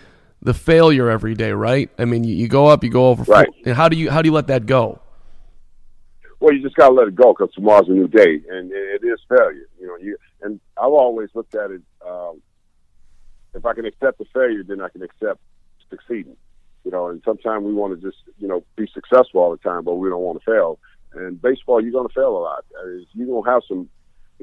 the 0.43 0.55
failure 0.55 1.11
every 1.11 1.35
day, 1.35 1.51
right? 1.51 1.91
I 1.99 2.05
mean, 2.05 2.23
you, 2.23 2.47
go 2.47 2.67
up, 2.67 2.85
you 2.85 2.91
go 2.91 3.09
over, 3.09 3.25
right. 3.25 3.49
and 3.65 3.75
how 3.75 3.89
do 3.89 3.97
you 3.97 4.11
how 4.11 4.23
do 4.23 4.29
you 4.29 4.33
let 4.33 4.47
that 4.47 4.67
go? 4.67 5.01
Well, 6.41 6.55
you 6.55 6.63
just 6.63 6.77
got 6.77 6.89
to 6.89 6.95
let 6.95 7.09
it 7.09 7.17
go 7.17 7.35
because 7.35 7.53
tomorrow's 7.53 7.89
a 7.89 7.93
new 7.93 8.07
day, 8.07 8.41
and 8.49 8.71
it 8.71 9.03
is 9.03 9.19
failure. 9.29 9.67
You 9.81 9.87
know, 9.89 9.97
you 9.97 10.17
and 10.43 10.61
I've 10.77 10.93
always 10.93 11.31
looked 11.35 11.55
at 11.57 11.71
it. 11.73 11.83
Um, 12.07 12.41
if 13.55 13.67
I 13.67 13.75
can 13.75 13.85
accept 13.85 14.19
the 14.19 14.27
failure, 14.33 14.63
then 14.63 14.81
I 14.81 14.89
can 14.89 15.03
accept 15.03 15.41
succeeding. 15.91 16.37
You 16.85 16.93
know, 16.93 17.09
and 17.09 17.21
sometimes 17.25 17.65
we 17.65 17.75
want 17.75 18.01
to 18.01 18.07
just 18.07 18.23
you 18.39 18.47
know 18.47 18.63
be 18.77 18.89
successful 18.95 19.41
all 19.41 19.51
the 19.51 19.57
time, 19.57 19.83
but 19.83 19.95
we 19.97 20.09
don't 20.09 20.23
want 20.23 20.39
to 20.39 20.45
fail. 20.45 20.79
And 21.15 21.41
baseball, 21.41 21.83
you're 21.83 21.93
going 21.93 22.09
to 22.09 22.15
fail 22.15 22.37
a 22.37 22.39
lot. 22.39 22.65
You're 23.15 23.27
going 23.27 23.45
to 23.45 23.51
have 23.51 23.63
some, 23.67 23.89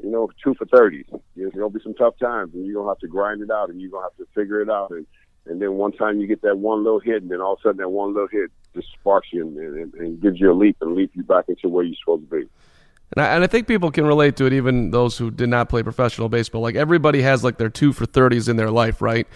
you 0.02 0.10
know, 0.10 0.30
two 0.42 0.54
for 0.54 0.66
thirty. 0.66 1.04
There's 1.36 1.52
going 1.52 1.72
to 1.72 1.78
be 1.78 1.82
some 1.82 1.94
tough 1.94 2.18
times, 2.18 2.54
and 2.54 2.66
you're 2.66 2.74
going 2.74 2.86
to 2.86 2.90
have 2.90 2.98
to 2.98 3.08
grind 3.08 3.42
it 3.42 3.50
out, 3.50 3.70
and 3.70 3.80
you're 3.80 3.90
going 3.90 4.02
to 4.02 4.08
have 4.10 4.26
to 4.26 4.32
figure 4.34 4.60
it 4.60 4.68
out. 4.68 4.90
And 4.90 5.06
and 5.46 5.62
then 5.62 5.74
one 5.74 5.92
time 5.92 6.20
you 6.20 6.26
get 6.26 6.42
that 6.42 6.58
one 6.58 6.82
little 6.82 7.00
hit, 7.00 7.22
and 7.22 7.30
then 7.30 7.40
all 7.40 7.54
of 7.54 7.60
a 7.60 7.68
sudden 7.68 7.78
that 7.78 7.88
one 7.88 8.12
little 8.12 8.28
hit 8.28 8.50
just 8.74 8.88
sparks 8.92 9.28
you 9.32 9.46
and, 9.46 9.56
and, 9.56 9.94
and 9.94 10.20
gives 10.20 10.40
you 10.40 10.50
a 10.50 10.54
leap 10.54 10.76
and 10.80 10.94
leap 10.94 11.12
you 11.14 11.22
back 11.22 11.44
into 11.48 11.68
where 11.68 11.84
you're 11.84 11.96
supposed 12.02 12.28
to 12.28 12.36
be. 12.36 12.48
And 13.12 13.24
I, 13.24 13.34
and 13.34 13.44
I 13.44 13.46
think 13.46 13.68
people 13.68 13.92
can 13.92 14.04
relate 14.06 14.36
to 14.36 14.46
it, 14.46 14.52
even 14.52 14.90
those 14.90 15.16
who 15.16 15.30
did 15.30 15.48
not 15.48 15.68
play 15.68 15.84
professional 15.84 16.28
baseball. 16.28 16.60
Like 16.60 16.74
everybody 16.74 17.22
has 17.22 17.44
like 17.44 17.56
their 17.58 17.70
two 17.70 17.92
for 17.92 18.06
thirties 18.06 18.48
in 18.48 18.56
their 18.56 18.70
life, 18.70 19.00
right? 19.00 19.28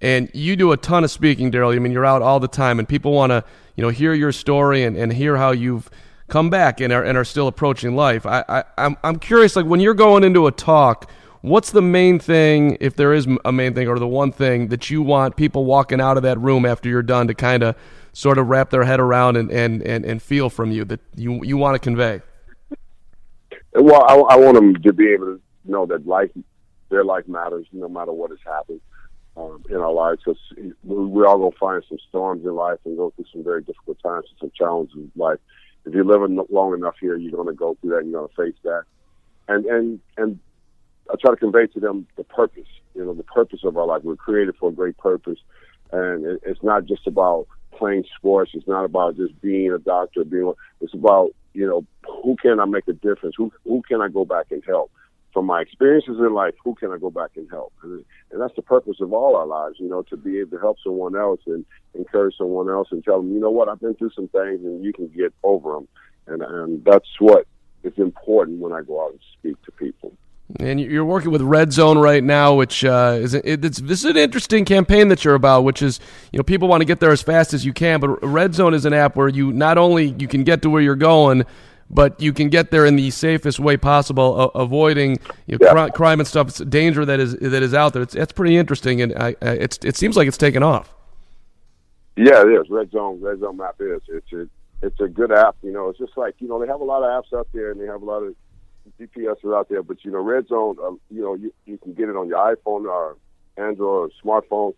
And 0.00 0.30
you 0.32 0.54
do 0.54 0.70
a 0.70 0.76
ton 0.76 1.02
of 1.02 1.10
speaking, 1.10 1.50
darryl 1.50 1.74
I 1.74 1.80
mean, 1.80 1.90
you're 1.90 2.06
out 2.06 2.22
all 2.22 2.38
the 2.38 2.46
time, 2.46 2.78
and 2.78 2.88
people 2.88 3.12
want 3.12 3.30
to, 3.30 3.42
you 3.74 3.82
know, 3.82 3.88
hear 3.88 4.14
your 4.14 4.30
story 4.30 4.84
and, 4.84 4.96
and 4.96 5.12
hear 5.12 5.36
how 5.36 5.50
you've 5.50 5.90
come 6.28 6.50
back 6.50 6.80
and 6.80 6.92
are 6.92 7.02
and 7.02 7.18
are 7.18 7.24
still 7.24 7.48
approaching 7.48 7.96
life. 7.96 8.24
I, 8.26 8.44
I 8.48 8.64
I'm 8.78 8.96
I'm 9.02 9.18
curious, 9.18 9.56
like 9.56 9.66
when 9.66 9.80
you're 9.80 9.94
going 9.94 10.24
into 10.24 10.46
a 10.46 10.52
talk, 10.52 11.10
what's 11.40 11.70
the 11.70 11.82
main 11.82 12.18
thing, 12.18 12.76
if 12.80 12.96
there 12.96 13.12
is 13.12 13.26
a 13.44 13.52
main 13.52 13.74
thing, 13.74 13.88
or 13.88 13.98
the 13.98 14.06
one 14.06 14.32
thing 14.32 14.68
that 14.68 14.90
you 14.90 15.02
want 15.02 15.36
people 15.36 15.64
walking 15.64 16.00
out 16.00 16.16
of 16.16 16.22
that 16.22 16.38
room 16.38 16.64
after 16.64 16.88
you're 16.88 17.02
done 17.02 17.26
to 17.28 17.34
kind 17.34 17.62
of 17.62 17.74
sort 18.12 18.38
of 18.38 18.48
wrap 18.48 18.70
their 18.70 18.84
head 18.84 18.98
around 18.98 19.36
and, 19.36 19.50
and, 19.50 19.82
and, 19.82 20.04
and 20.04 20.20
feel 20.20 20.50
from 20.50 20.72
you 20.72 20.84
that 20.84 21.00
you 21.14 21.42
you 21.44 21.56
want 21.56 21.74
to 21.74 21.78
convey? 21.78 22.20
Well, 23.74 24.04
I, 24.08 24.34
I 24.34 24.36
want 24.36 24.54
them 24.54 24.74
to 24.74 24.92
be 24.92 25.12
able 25.12 25.26
to 25.26 25.40
know 25.64 25.86
that 25.86 26.06
life, 26.06 26.30
their 26.88 27.04
life 27.04 27.28
matters, 27.28 27.66
no 27.72 27.88
matter 27.88 28.12
what 28.12 28.30
has 28.30 28.40
happened 28.44 28.80
um, 29.36 29.62
in 29.68 29.76
our 29.76 29.92
lives. 29.92 30.20
Because 30.24 30.40
we're 30.82 31.26
all 31.26 31.38
gonna 31.38 31.50
find 31.60 31.82
some 31.88 31.98
storms 32.08 32.44
in 32.44 32.54
life 32.54 32.78
and 32.84 32.96
go 32.96 33.10
through 33.10 33.26
some 33.32 33.44
very 33.44 33.62
difficult 33.62 33.98
times 34.02 34.26
and 34.30 34.38
some 34.40 34.52
challenges 34.54 34.96
in 34.96 35.12
life. 35.14 35.38
If 35.84 35.94
you're 35.94 36.04
living 36.04 36.38
long 36.50 36.74
enough 36.74 36.96
here, 37.00 37.16
you're 37.16 37.36
gonna 37.36 37.54
go 37.56 37.76
through 37.80 37.90
that. 37.90 37.98
and 37.98 38.10
You're 38.10 38.26
gonna 38.28 38.48
face 38.48 38.58
that, 38.64 38.84
and 39.48 39.64
and 39.66 40.00
and 40.16 40.38
I 41.10 41.14
try 41.20 41.30
to 41.30 41.36
convey 41.36 41.66
to 41.68 41.80
them 41.80 42.06
the 42.16 42.24
purpose. 42.24 42.68
You 42.94 43.04
know, 43.04 43.14
the 43.14 43.22
purpose 43.22 43.60
of 43.64 43.76
our 43.76 43.86
life. 43.86 44.02
We're 44.02 44.16
created 44.16 44.56
for 44.56 44.70
a 44.70 44.72
great 44.72 44.98
purpose, 44.98 45.38
and 45.92 46.24
it, 46.24 46.40
it's 46.44 46.62
not 46.62 46.84
just 46.84 47.06
about 47.06 47.46
playing 47.72 48.04
sports. 48.16 48.50
It's 48.54 48.66
not 48.68 48.84
about 48.84 49.16
just 49.16 49.40
being 49.40 49.72
a 49.72 49.78
doctor. 49.78 50.24
Being. 50.24 50.52
It's 50.80 50.94
about 50.94 51.30
you 51.54 51.66
know 51.66 51.84
who 52.22 52.36
can 52.36 52.60
I 52.60 52.64
make 52.64 52.88
a 52.88 52.92
difference? 52.92 53.34
Who 53.36 53.52
who 53.64 53.82
can 53.88 54.00
I 54.00 54.08
go 54.08 54.24
back 54.24 54.46
and 54.50 54.62
help? 54.66 54.90
From 55.38 55.46
my 55.46 55.60
experiences 55.60 56.16
in 56.18 56.34
life, 56.34 56.54
who 56.64 56.74
can 56.74 56.90
I 56.90 56.98
go 56.98 57.10
back 57.10 57.30
and 57.36 57.48
help? 57.48 57.72
And, 57.84 58.04
and 58.32 58.42
that's 58.42 58.56
the 58.56 58.62
purpose 58.62 58.96
of 59.00 59.12
all 59.12 59.36
our 59.36 59.46
lives, 59.46 59.76
you 59.78 59.88
know, 59.88 60.02
to 60.10 60.16
be 60.16 60.40
able 60.40 60.50
to 60.56 60.58
help 60.58 60.78
someone 60.82 61.14
else 61.14 61.38
and 61.46 61.64
encourage 61.94 62.34
someone 62.36 62.68
else 62.68 62.88
and 62.90 63.04
tell 63.04 63.18
them, 63.18 63.32
you 63.32 63.38
know 63.38 63.50
what, 63.52 63.68
I've 63.68 63.78
been 63.78 63.94
through 63.94 64.10
some 64.16 64.26
things 64.26 64.64
and 64.64 64.84
you 64.84 64.92
can 64.92 65.06
get 65.06 65.32
over 65.44 65.74
them. 65.74 65.86
And, 66.26 66.42
and 66.42 66.84
that's 66.84 67.06
what 67.20 67.46
is 67.84 67.92
important 67.98 68.58
when 68.58 68.72
I 68.72 68.82
go 68.82 69.00
out 69.00 69.12
and 69.12 69.20
speak 69.38 69.62
to 69.62 69.70
people. 69.70 70.12
And 70.58 70.80
you're 70.80 71.04
working 71.04 71.30
with 71.30 71.42
Red 71.42 71.72
Zone 71.72 71.98
right 71.98 72.24
now, 72.24 72.54
which 72.54 72.84
uh, 72.84 73.18
is 73.20 73.34
it's, 73.34 73.80
this 73.80 74.00
is 74.00 74.06
an 74.06 74.16
interesting 74.16 74.64
campaign 74.64 75.06
that 75.06 75.24
you're 75.24 75.36
about. 75.36 75.62
Which 75.62 75.82
is, 75.82 76.00
you 76.32 76.38
know, 76.38 76.42
people 76.42 76.66
want 76.66 76.80
to 76.80 76.84
get 76.84 76.98
there 76.98 77.12
as 77.12 77.22
fast 77.22 77.54
as 77.54 77.64
you 77.64 77.72
can, 77.72 78.00
but 78.00 78.08
Red 78.26 78.56
Zone 78.56 78.74
is 78.74 78.86
an 78.86 78.92
app 78.92 79.14
where 79.14 79.28
you 79.28 79.52
not 79.52 79.78
only 79.78 80.16
you 80.18 80.26
can 80.26 80.42
get 80.42 80.62
to 80.62 80.70
where 80.70 80.82
you're 80.82 80.96
going, 80.96 81.46
but 81.90 82.20
you 82.20 82.32
can 82.32 82.48
get 82.48 82.70
there 82.70 82.84
in 82.84 82.96
the 82.96 83.10
safest 83.10 83.58
way 83.58 83.76
possible, 83.76 84.40
uh, 84.40 84.58
avoiding 84.58 85.18
you 85.46 85.58
know, 85.58 85.66
yeah. 85.66 85.86
cr- 85.86 85.92
crime 85.92 86.20
and 86.20 86.26
stuff, 86.26 86.48
it's 86.48 86.58
danger 86.58 87.04
that 87.04 87.20
is 87.20 87.36
that 87.36 87.62
is 87.62 87.74
out 87.74 87.92
there. 87.92 88.02
It's 88.02 88.14
it's 88.14 88.32
pretty 88.32 88.56
interesting, 88.56 89.00
and 89.00 89.14
I, 89.16 89.34
I, 89.40 89.50
it's 89.50 89.78
it 89.84 89.96
seems 89.96 90.16
like 90.16 90.28
it's 90.28 90.38
taken 90.38 90.62
off. 90.62 90.94
Yeah, 92.16 92.42
it 92.42 92.48
is. 92.48 92.68
Red 92.68 92.90
Zone, 92.90 93.20
Red 93.20 93.40
Zone 93.40 93.56
Map 93.56 93.76
is. 93.80 94.02
It's 94.08 94.32
a 94.32 94.48
it's 94.82 95.00
a 95.00 95.08
good 95.08 95.32
app. 95.32 95.56
You 95.62 95.72
know, 95.72 95.88
it's 95.88 95.98
just 95.98 96.16
like 96.16 96.34
you 96.38 96.48
know 96.48 96.60
they 96.60 96.66
have 96.66 96.80
a 96.80 96.84
lot 96.84 97.02
of 97.02 97.24
apps 97.24 97.36
out 97.36 97.48
there, 97.52 97.70
and 97.70 97.80
they 97.80 97.86
have 97.86 98.02
a 98.02 98.04
lot 98.04 98.22
of 98.22 98.34
GPS 99.00 99.36
out 99.54 99.68
there, 99.68 99.82
but 99.82 100.04
you 100.04 100.10
know, 100.10 100.20
Red 100.20 100.48
Zone, 100.48 100.76
uh, 100.82 100.90
you 101.10 101.22
know, 101.22 101.34
you, 101.34 101.52
you 101.66 101.78
can 101.78 101.94
get 101.94 102.08
it 102.08 102.16
on 102.16 102.28
your 102.28 102.38
iPhone 102.38 102.86
or 102.86 103.16
Android 103.56 104.10
or 104.10 104.10
smartphone, 104.24 104.74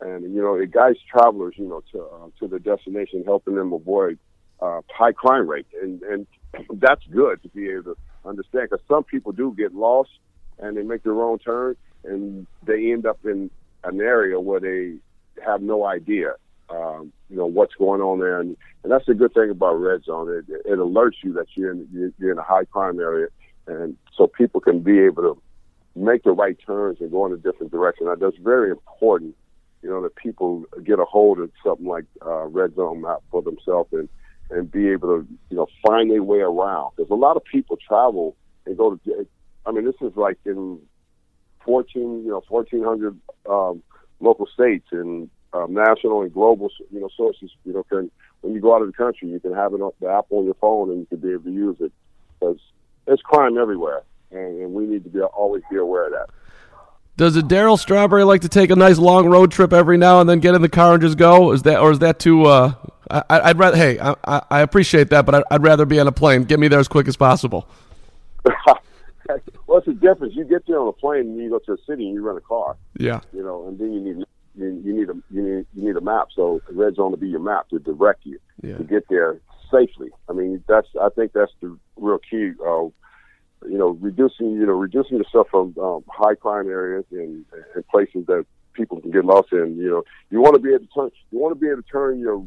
and 0.00 0.34
you 0.34 0.42
know, 0.42 0.54
it 0.54 0.70
guides 0.70 0.98
travelers, 1.10 1.54
you 1.56 1.68
know, 1.68 1.82
to 1.92 2.02
uh, 2.02 2.28
to 2.38 2.48
the 2.48 2.58
destination, 2.58 3.22
helping 3.24 3.54
them 3.54 3.72
avoid 3.72 4.18
uh, 4.60 4.80
high 4.88 5.12
crime 5.12 5.48
rate, 5.48 5.66
and 5.82 6.02
and 6.02 6.26
that's 6.74 7.04
good 7.06 7.42
to 7.42 7.48
be 7.48 7.68
able 7.70 7.94
to 7.94 7.96
understand 8.24 8.68
because 8.70 8.84
some 8.88 9.04
people 9.04 9.32
do 9.32 9.54
get 9.56 9.74
lost 9.74 10.10
and 10.58 10.76
they 10.76 10.82
make 10.82 11.02
the 11.02 11.12
wrong 11.12 11.38
turn 11.38 11.76
and 12.04 12.46
they 12.64 12.92
end 12.92 13.06
up 13.06 13.18
in 13.24 13.50
an 13.84 14.00
area 14.00 14.38
where 14.38 14.60
they 14.60 14.96
have 15.44 15.62
no 15.62 15.86
idea, 15.86 16.34
um, 16.68 17.12
you 17.30 17.36
know, 17.36 17.46
what's 17.46 17.74
going 17.74 18.00
on 18.00 18.18
there, 18.18 18.40
and, 18.40 18.56
and 18.82 18.92
that's 18.92 19.06
the 19.06 19.14
good 19.14 19.32
thing 19.32 19.50
about 19.50 19.74
Red 19.74 20.04
Zone. 20.04 20.28
It, 20.28 20.44
it 20.66 20.78
alerts 20.78 21.22
you 21.22 21.32
that 21.34 21.46
you're 21.54 21.72
in 21.72 22.12
you're 22.18 22.32
in 22.32 22.38
a 22.38 22.42
high 22.42 22.64
crime 22.64 22.98
area 23.00 23.28
and 23.70 23.96
so 24.16 24.26
people 24.26 24.60
can 24.60 24.80
be 24.80 24.98
able 25.00 25.22
to 25.22 25.42
make 25.94 26.22
the 26.24 26.32
right 26.32 26.56
turns 26.66 27.00
and 27.00 27.10
go 27.10 27.26
in 27.26 27.32
a 27.32 27.36
different 27.36 27.72
direction. 27.72 28.06
Now, 28.06 28.14
that's 28.14 28.36
very 28.38 28.70
important, 28.70 29.34
you 29.82 29.88
know, 29.88 30.02
that 30.02 30.16
people 30.16 30.64
get 30.84 30.98
a 30.98 31.04
hold 31.04 31.40
of 31.40 31.50
something 31.64 31.86
like 31.86 32.04
uh, 32.24 32.46
Red 32.46 32.74
Zone 32.74 33.02
Map 33.02 33.22
for 33.30 33.42
themselves 33.42 33.92
and 33.92 34.08
and 34.50 34.70
be 34.70 34.88
able 34.88 35.08
to, 35.08 35.26
you 35.48 35.56
know, 35.56 35.66
find 35.86 36.10
their 36.10 36.22
way 36.22 36.40
around. 36.40 36.92
Because 36.96 37.10
a 37.10 37.14
lot 37.14 37.36
of 37.36 37.44
people 37.44 37.76
travel 37.76 38.36
and 38.66 38.76
go 38.76 38.96
to. 38.96 39.26
I 39.66 39.72
mean, 39.72 39.84
this 39.84 39.94
is 40.00 40.16
like 40.16 40.38
in 40.44 40.80
fourteen, 41.64 42.24
you 42.24 42.30
know, 42.30 42.42
fourteen 42.48 42.82
hundred 42.82 43.18
um, 43.48 43.82
local 44.20 44.46
states 44.46 44.86
and 44.90 45.30
um, 45.52 45.74
national 45.74 46.22
and 46.22 46.32
global, 46.32 46.70
you 46.90 47.00
know, 47.00 47.08
sources. 47.16 47.50
You 47.64 47.74
know, 47.74 47.82
can 47.84 48.10
when 48.40 48.54
you 48.54 48.60
go 48.60 48.74
out 48.74 48.82
of 48.82 48.88
the 48.88 48.92
country, 48.94 49.28
you 49.28 49.40
can 49.40 49.54
have 49.54 49.74
on 49.74 49.92
the 50.00 50.08
app 50.08 50.26
on 50.30 50.44
your 50.44 50.54
phone 50.54 50.90
and 50.90 51.00
you 51.00 51.06
can 51.06 51.18
be 51.18 51.32
able 51.32 51.44
to 51.44 51.52
use 51.52 51.76
it 51.80 51.92
because 52.38 52.58
there's 53.06 53.20
crime 53.22 53.58
everywhere, 53.58 54.02
and, 54.30 54.62
and 54.62 54.72
we 54.72 54.86
need 54.86 55.04
to 55.04 55.10
be 55.10 55.20
always 55.20 55.62
be 55.70 55.76
aware 55.76 56.06
of 56.06 56.12
that. 56.12 56.30
Does 57.16 57.36
a 57.36 57.42
Darryl 57.42 57.78
Strawberry 57.78 58.24
like 58.24 58.40
to 58.42 58.48
take 58.48 58.70
a 58.70 58.76
nice 58.76 58.96
long 58.96 59.28
road 59.28 59.52
trip 59.52 59.74
every 59.74 59.98
now 59.98 60.20
and 60.20 60.30
then 60.30 60.40
get 60.40 60.54
in 60.54 60.62
the 60.62 60.70
car 60.70 60.94
and 60.94 61.02
just 61.02 61.18
go? 61.18 61.52
Is 61.52 61.62
that 61.64 61.80
or 61.80 61.90
is 61.90 61.98
that 61.98 62.18
too? 62.18 62.46
Uh, 62.46 62.72
I, 63.10 63.48
would 63.48 63.58
rather. 63.58 63.76
Hey, 63.76 63.98
I, 63.98 64.14
I, 64.50 64.60
appreciate 64.60 65.10
that, 65.10 65.26
but 65.26 65.34
I'd, 65.34 65.42
I'd, 65.50 65.62
rather 65.62 65.84
be 65.84 65.98
on 65.98 66.06
a 66.06 66.12
plane. 66.12 66.44
Get 66.44 66.60
me 66.60 66.68
there 66.68 66.78
as 66.78 66.88
quick 66.88 67.08
as 67.08 67.16
possible. 67.16 67.68
What's 69.66 69.86
the 69.86 69.92
difference? 69.92 70.34
You 70.34 70.44
get 70.44 70.66
there 70.66 70.80
on 70.80 70.88
a 70.88 70.92
plane 70.92 71.20
and 71.20 71.36
you 71.38 71.50
go 71.50 71.58
to 71.60 71.72
a 71.72 71.76
city 71.86 72.06
and 72.06 72.14
you 72.14 72.22
rent 72.22 72.38
a 72.38 72.40
car. 72.40 72.76
Yeah. 72.98 73.20
You 73.32 73.42
know, 73.42 73.68
and 73.68 73.78
then 73.78 73.92
you 73.92 74.00
need 74.00 74.24
you, 74.56 74.82
you 74.84 74.92
need 74.92 75.08
a 75.08 75.14
you 75.30 75.42
need 75.42 75.66
you 75.74 75.86
need 75.86 75.96
a 75.96 76.00
map. 76.00 76.28
So 76.34 76.60
Red 76.70 76.96
Zone 76.96 77.12
to 77.12 77.16
be 77.16 77.28
your 77.28 77.40
map 77.40 77.68
to 77.68 77.78
direct 77.78 78.26
you 78.26 78.38
yeah. 78.62 78.76
to 78.76 78.84
get 78.84 79.04
there 79.08 79.40
safely. 79.70 80.10
I 80.28 80.32
mean, 80.32 80.62
that's 80.68 80.88
I 81.00 81.08
think 81.10 81.32
that's 81.32 81.52
the 81.60 81.76
real 81.96 82.18
key. 82.18 82.52
Uh, 82.64 82.88
you 83.68 83.78
know, 83.78 83.90
reducing 84.00 84.52
you 84.52 84.66
know 84.66 84.72
reducing 84.72 85.18
yourself 85.18 85.48
from 85.50 85.74
um, 85.80 86.04
high 86.08 86.34
crime 86.34 86.68
areas 86.68 87.04
and, 87.12 87.44
and 87.74 87.86
places 87.88 88.26
that 88.26 88.46
people 88.72 89.00
can 89.00 89.10
get 89.10 89.24
lost 89.24 89.52
in. 89.52 89.76
You 89.76 89.90
know, 89.90 90.02
you 90.30 90.40
want 90.40 90.54
to 90.54 90.60
be 90.60 90.70
able 90.70 90.86
to 90.86 90.92
turn 90.92 91.10
you 91.30 91.38
want 91.38 91.52
to 91.52 91.60
be 91.60 91.68
able 91.68 91.82
to 91.82 91.88
turn 91.88 92.18
your 92.18 92.44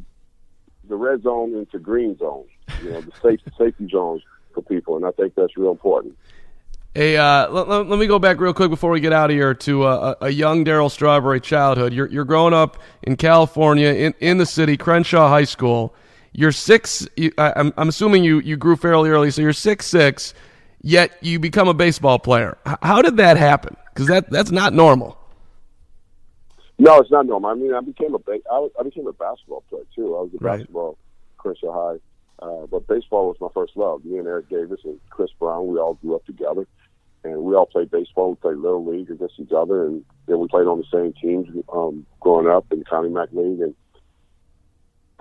the 0.87 0.95
red 0.95 1.23
zone 1.23 1.55
into 1.55 1.79
green 1.79 2.17
zone. 2.17 2.45
You 2.83 2.91
know, 2.91 3.01
the 3.01 3.11
safe 3.21 3.39
safety 3.57 3.87
zones 3.89 4.21
for 4.53 4.61
people, 4.61 4.95
and 4.95 5.05
I 5.05 5.11
think 5.11 5.35
that's 5.35 5.57
real 5.57 5.71
important. 5.71 6.17
Hey, 6.95 7.17
uh, 7.17 7.49
let, 7.49 7.87
let, 7.87 7.97
me 7.97 8.05
go 8.05 8.19
back 8.19 8.39
real 8.39 8.53
quick 8.53 8.69
before 8.69 8.91
we 8.91 8.99
get 8.99 9.13
out 9.13 9.31
of 9.31 9.35
here 9.35 9.55
to 9.55 9.83
uh, 9.83 10.13
a, 10.21 10.25
a 10.25 10.29
young 10.29 10.63
Darryl 10.63 10.91
Strawberry 10.91 11.41
childhood. 11.41 11.91
You're, 11.91 12.07
you're 12.07 12.23
growing 12.23 12.53
up 12.53 12.77
in 13.01 13.15
California, 13.15 13.87
in, 13.87 14.13
in 14.19 14.37
the 14.37 14.45
city, 14.45 14.77
Crenshaw 14.77 15.27
High 15.27 15.45
School. 15.45 15.95
You're 16.33 16.51
six. 16.51 17.07
You, 17.15 17.31
I, 17.39 17.53
I'm, 17.55 17.73
I'm 17.77 17.89
assuming 17.89 18.23
you, 18.23 18.41
you 18.41 18.57
grew 18.57 18.75
fairly 18.75 19.09
early, 19.09 19.31
so 19.31 19.41
you're 19.41 19.53
six 19.53 19.87
six. 19.87 20.35
Yet 20.83 21.17
you 21.21 21.39
become 21.39 21.67
a 21.67 21.73
baseball 21.73 22.19
player. 22.19 22.57
How 22.83 23.01
did 23.01 23.17
that 23.17 23.37
happen? 23.37 23.75
Because 23.93 24.07
that 24.07 24.29
that's 24.29 24.51
not 24.51 24.73
normal. 24.73 25.17
No, 26.79 26.99
it's 26.99 27.11
not 27.11 27.25
normal. 27.25 27.51
I 27.51 27.53
mean, 27.53 27.73
I 27.73 27.81
became 27.81 28.15
a 28.15 28.19
I, 28.51 28.67
I 28.79 28.83
became 28.83 29.07
a 29.07 29.13
basketball 29.13 29.63
player 29.69 29.83
too. 29.95 30.15
I 30.15 30.21
was 30.21 30.31
a 30.33 30.43
right. 30.43 30.57
basketball 30.57 30.97
Crenshaw 31.37 31.71
High, 31.71 32.45
uh, 32.45 32.65
but 32.65 32.87
baseball 32.87 33.27
was 33.27 33.37
my 33.39 33.49
first 33.53 33.77
love. 33.77 34.03
Me 34.03 34.17
and 34.17 34.27
Eric 34.27 34.49
Davis 34.49 34.79
and 34.83 34.99
Chris 35.09 35.29
Brown, 35.39 35.67
we 35.67 35.77
all 35.77 35.95
grew 35.95 36.15
up 36.15 36.25
together, 36.25 36.67
and 37.23 37.43
we 37.43 37.55
all 37.55 37.67
played 37.67 37.91
baseball. 37.91 38.31
We 38.31 38.35
played 38.37 38.57
little 38.57 38.85
league 38.85 39.11
against 39.11 39.39
each 39.39 39.51
other, 39.51 39.85
and 39.85 40.03
then 40.27 40.39
we 40.39 40.47
played 40.47 40.67
on 40.67 40.79
the 40.79 40.85
same 40.91 41.13
teams 41.13 41.47
um, 41.71 42.05
growing 42.19 42.47
up 42.47 42.65
in 42.71 42.79
the 42.79 42.85
Connie 42.85 43.09
Mack 43.09 43.29
League, 43.33 43.61
and 43.61 43.75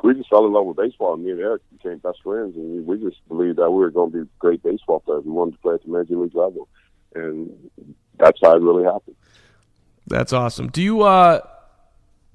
we 0.02 0.14
just 0.14 0.30
fell 0.30 0.46
in 0.46 0.52
love 0.52 0.66
with 0.66 0.76
baseball. 0.76 1.14
And 1.14 1.24
me 1.24 1.32
and 1.32 1.40
Eric 1.40 1.62
became 1.70 1.98
best 1.98 2.22
friends, 2.22 2.56
and 2.56 2.86
we 2.86 2.98
just 2.98 3.26
believed 3.28 3.58
that 3.58 3.70
we 3.70 3.78
were 3.78 3.90
going 3.90 4.10
to 4.12 4.24
be 4.24 4.30
great 4.38 4.62
baseball 4.62 5.00
players. 5.00 5.24
We 5.24 5.32
wanted 5.32 5.52
to 5.52 5.58
play 5.58 5.74
at 5.74 5.84
the 5.84 5.90
major 5.90 6.16
league 6.16 6.34
level, 6.34 6.68
and 7.14 7.52
that's 8.18 8.40
how 8.42 8.56
it 8.56 8.62
really 8.62 8.84
happened. 8.84 9.16
That's 10.12 10.34
awesome. 10.34 10.68
Do 10.68 10.82
you, 10.82 11.02
uh, 11.02 11.40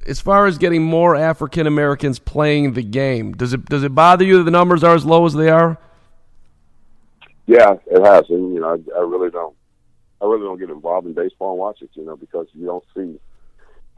as 0.07 0.19
far 0.19 0.47
as 0.47 0.57
getting 0.57 0.81
more 0.81 1.15
African 1.15 1.67
Americans 1.67 2.17
playing 2.17 2.73
the 2.73 2.81
game, 2.81 3.33
does 3.33 3.53
it 3.53 3.65
does 3.65 3.83
it 3.83 3.93
bother 3.93 4.25
you 4.25 4.37
that 4.39 4.45
the 4.45 4.51
numbers 4.51 4.83
are 4.83 4.95
as 4.95 5.05
low 5.05 5.27
as 5.27 5.35
they 5.35 5.49
are? 5.49 5.77
Yeah, 7.45 7.75
it 7.85 8.03
has, 8.03 8.25
and 8.31 8.51
you 8.55 8.59
know, 8.61 8.69
I, 8.69 8.97
I 8.97 9.01
really 9.03 9.29
don't, 9.29 9.55
I 10.19 10.25
really 10.25 10.41
don't 10.41 10.57
get 10.57 10.71
involved 10.71 11.05
in 11.05 11.13
baseball 11.13 11.51
and 11.51 11.59
watch 11.59 11.83
it, 11.83 11.91
you 11.93 12.03
know, 12.03 12.15
because 12.15 12.47
you 12.53 12.65
don't 12.65 12.83
see 12.95 13.19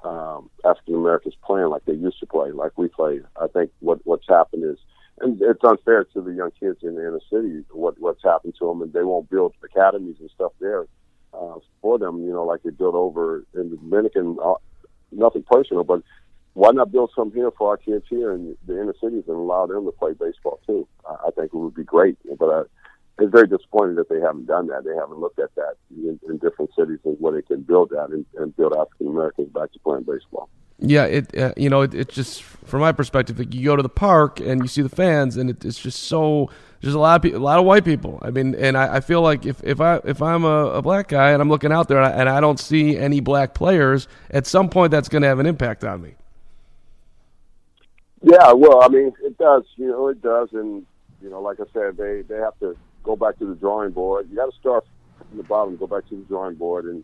um, 0.03 0.50
African 0.65 0.95
Americans 0.95 1.36
playing 1.41 1.69
like 1.69 1.86
they 1.86 1.93
used 1.93 2.19
to 2.19 2.25
play, 2.25 2.51
like 2.51 2.77
we 2.77 2.89
play. 2.89 3.21
I 3.41 3.48
think 3.48 3.71
what 3.79 4.00
what's 4.03 4.27
happened 4.27 4.65
is, 4.65 4.77
and 5.21 5.41
it's 5.41 5.63
unfair 5.63 6.03
to 6.03 6.21
the 6.21 6.33
young 6.33 6.51
kids 6.59 6.79
in 6.83 6.95
the 6.95 7.07
inner 7.07 7.21
city 7.31 7.63
what 7.71 7.98
what's 7.98 8.24
happened 8.24 8.55
to 8.59 8.67
them, 8.67 8.81
and 8.81 8.91
they 8.91 9.03
won't 9.03 9.29
build 9.29 9.53
academies 9.63 10.17
and 10.19 10.29
stuff 10.31 10.51
there 10.59 10.86
uh, 11.33 11.55
for 11.81 11.98
them. 11.98 12.24
You 12.24 12.33
know, 12.33 12.43
like 12.43 12.63
they 12.63 12.71
built 12.71 12.95
over 12.95 13.45
in 13.53 13.69
the 13.69 13.77
Dominican. 13.77 14.38
Uh, 14.43 14.55
nothing 15.12 15.43
personal, 15.50 15.83
but 15.83 16.03
why 16.53 16.71
not 16.71 16.91
build 16.91 17.12
some 17.15 17.31
here 17.31 17.51
for 17.57 17.69
our 17.69 17.77
kids 17.77 18.05
here 18.09 18.33
in 18.33 18.55
the 18.67 18.79
inner 18.79 18.93
cities 19.01 19.24
and 19.27 19.38
allow 19.38 19.65
them 19.65 19.86
to 19.86 19.91
play 19.91 20.13
baseball 20.13 20.59
too? 20.67 20.88
I, 21.07 21.27
I 21.27 21.31
think 21.31 21.53
it 21.53 21.57
would 21.57 21.75
be 21.75 21.83
great, 21.83 22.17
but. 22.38 22.50
I, 22.50 22.62
it's 23.21 23.31
very 23.31 23.48
disappointing 23.48 23.95
that 23.95 24.07
they 24.07 24.19
haven't 24.19 24.45
done 24.45 24.67
that. 24.67 24.86
They 24.86 24.95
haven't 24.95 25.19
looked 25.19 25.39
at 25.39 25.53
that 25.55 25.75
in, 25.91 26.19
in 26.27 26.38
different 26.38 26.71
cities 26.77 27.00
and 27.03 27.17
where 27.19 27.33
they 27.33 27.41
can 27.41 27.62
build 27.62 27.89
that 27.89 28.12
and, 28.12 28.25
and 28.38 28.55
build 28.55 28.74
African 28.74 29.07
Americans 29.07 29.50
back 29.50 29.74
to 29.74 29.79
playing 29.79 30.03
baseball. 30.03 30.50
Yeah, 30.81 31.05
it 31.05 31.38
uh, 31.38 31.53
you 31.57 31.69
know 31.69 31.81
it, 31.81 31.93
it 31.93 32.09
just 32.09 32.41
from 32.41 32.81
my 32.81 32.91
perspective, 32.91 33.38
like 33.38 33.53
you 33.53 33.65
go 33.65 33.75
to 33.75 33.83
the 33.83 33.89
park 33.89 34.39
and 34.39 34.62
you 34.62 34.67
see 34.67 34.81
the 34.81 34.89
fans, 34.89 35.36
and 35.36 35.50
it, 35.50 35.65
it's 35.65 35.79
just 35.79 36.03
so 36.03 36.50
there's 36.81 36.93
a 36.93 37.00
lot 37.00 37.17
of 37.17 37.21
people, 37.21 37.39
a 37.39 37.43
lot 37.43 37.59
of 37.59 37.65
white 37.65 37.83
people. 37.83 38.19
I 38.21 38.29
mean, 38.29 38.55
and 38.55 38.77
I, 38.77 38.98
I 38.98 39.00
feel 39.01 39.21
like 39.21 39.45
if, 39.45 39.62
if 39.63 39.81
I 39.81 40.00
if 40.05 40.21
I'm 40.21 40.45
a, 40.45 40.67
a 40.67 40.81
black 40.81 41.09
guy 41.09 41.31
and 41.31 41.41
I'm 41.41 41.50
looking 41.50 41.74
out 41.74 41.89
there 41.89 41.98
and 41.98 42.05
I, 42.05 42.12
and 42.12 42.29
I 42.29 42.39
don't 42.39 42.59
see 42.59 42.98
any 42.98 43.19
black 43.19 43.53
players, 43.53 44.07
at 44.31 44.48
some 44.48 44.70
point 44.70 44.92
that's 44.92 45.09
going 45.09 45.24
to 45.24 45.27
have 45.27 45.39
an 45.39 45.46
impact 45.46 45.83
on 45.83 46.01
me. 46.01 46.15
Yeah, 48.22 48.53
well, 48.53 48.81
I 48.83 48.87
mean, 48.87 49.11
it 49.24 49.37
does. 49.37 49.63
You 49.75 49.87
know, 49.87 50.07
it 50.07 50.22
does, 50.22 50.50
and 50.53 50.85
you 51.22 51.29
know, 51.29 51.42
like 51.42 51.59
I 51.59 51.65
said, 51.74 51.98
they 51.98 52.22
they 52.22 52.37
have 52.37 52.57
to 52.59 52.77
go 53.03 53.18
back 53.18 53.37
to 53.39 53.46
the 53.46 53.55
drawing 53.55 53.92
board. 53.92 54.27
You 54.29 54.37
got 54.37 54.51
to 54.51 54.57
start 54.57 54.85
from 55.18 55.37
the 55.37 55.44
bottom, 55.44 55.75
go 55.75 55.87
back 55.87 56.07
to 56.09 56.15
the 56.15 56.24
drawing 56.24 56.55
board, 56.55 56.85
and 56.85 57.03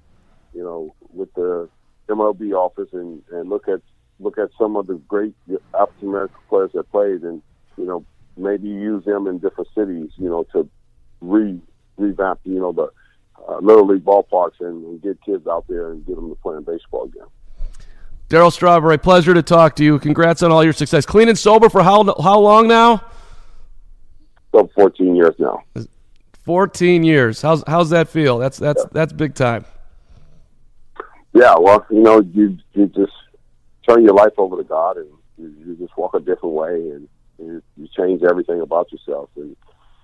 you 0.53 0.63
know, 0.63 0.95
with 1.13 1.33
the 1.33 1.67
MLB 2.07 2.53
office, 2.53 2.89
and 2.93 3.21
and 3.31 3.49
look 3.49 3.67
at 3.67 3.81
look 4.19 4.37
at 4.37 4.49
some 4.57 4.75
of 4.75 4.87
the 4.87 4.95
great 5.07 5.33
African 5.73 6.09
American 6.09 6.37
players 6.49 6.71
that 6.73 6.89
played, 6.91 7.21
and 7.23 7.41
you 7.77 7.85
know, 7.85 8.05
maybe 8.37 8.67
use 8.67 9.03
them 9.05 9.27
in 9.27 9.39
different 9.39 9.69
cities, 9.75 10.11
you 10.17 10.29
know, 10.29 10.43
to 10.53 10.69
re 11.21 11.59
revamp, 11.97 12.39
you 12.43 12.59
know, 12.59 12.71
the 12.71 12.89
uh, 13.47 13.57
little 13.59 13.87
league 13.87 14.03
ballparks 14.03 14.59
and, 14.59 14.83
and 14.85 15.01
get 15.01 15.21
kids 15.23 15.47
out 15.47 15.65
there 15.67 15.91
and 15.91 16.05
get 16.05 16.15
them 16.15 16.29
to 16.29 16.35
playing 16.35 16.63
baseball 16.63 17.05
again. 17.05 17.27
Darryl 18.29 18.51
Strawberry, 18.51 18.97
pleasure 18.97 19.33
to 19.33 19.43
talk 19.43 19.75
to 19.75 19.83
you. 19.83 19.99
Congrats 19.99 20.41
on 20.41 20.51
all 20.51 20.63
your 20.63 20.73
success. 20.73 21.05
Clean 21.05 21.29
and 21.29 21.37
sober 21.37 21.69
for 21.69 21.83
how 21.83 22.03
how 22.21 22.39
long 22.39 22.67
now? 22.67 23.03
So 24.51 24.69
14 24.75 25.15
years 25.15 25.35
now. 25.37 25.63
14 26.43 27.03
years. 27.03 27.41
How's 27.41 27.63
how's 27.67 27.89
that 27.91 28.09
feel? 28.09 28.37
That's 28.39 28.57
that's 28.57 28.83
yeah. 28.83 28.89
that's 28.91 29.13
big 29.13 29.35
time. 29.35 29.65
Yeah, 31.35 31.55
well, 31.59 31.85
you 31.91 31.99
know, 31.99 32.21
you 32.21 32.57
you 32.73 32.87
just 32.87 33.11
turn 33.87 34.03
your 34.03 34.13
life 34.13 34.31
over 34.37 34.55
to 34.55 34.63
God, 34.63 34.95
and 34.95 35.09
you, 35.37 35.53
you 35.67 35.75
just 35.75 35.95
walk 35.97 36.13
a 36.13 36.19
different 36.21 36.55
way, 36.55 36.73
and 36.73 37.09
you, 37.37 37.61
you 37.75 37.89
change 37.95 38.23
everything 38.23 38.61
about 38.61 38.89
yourself. 38.89 39.29
And 39.35 39.53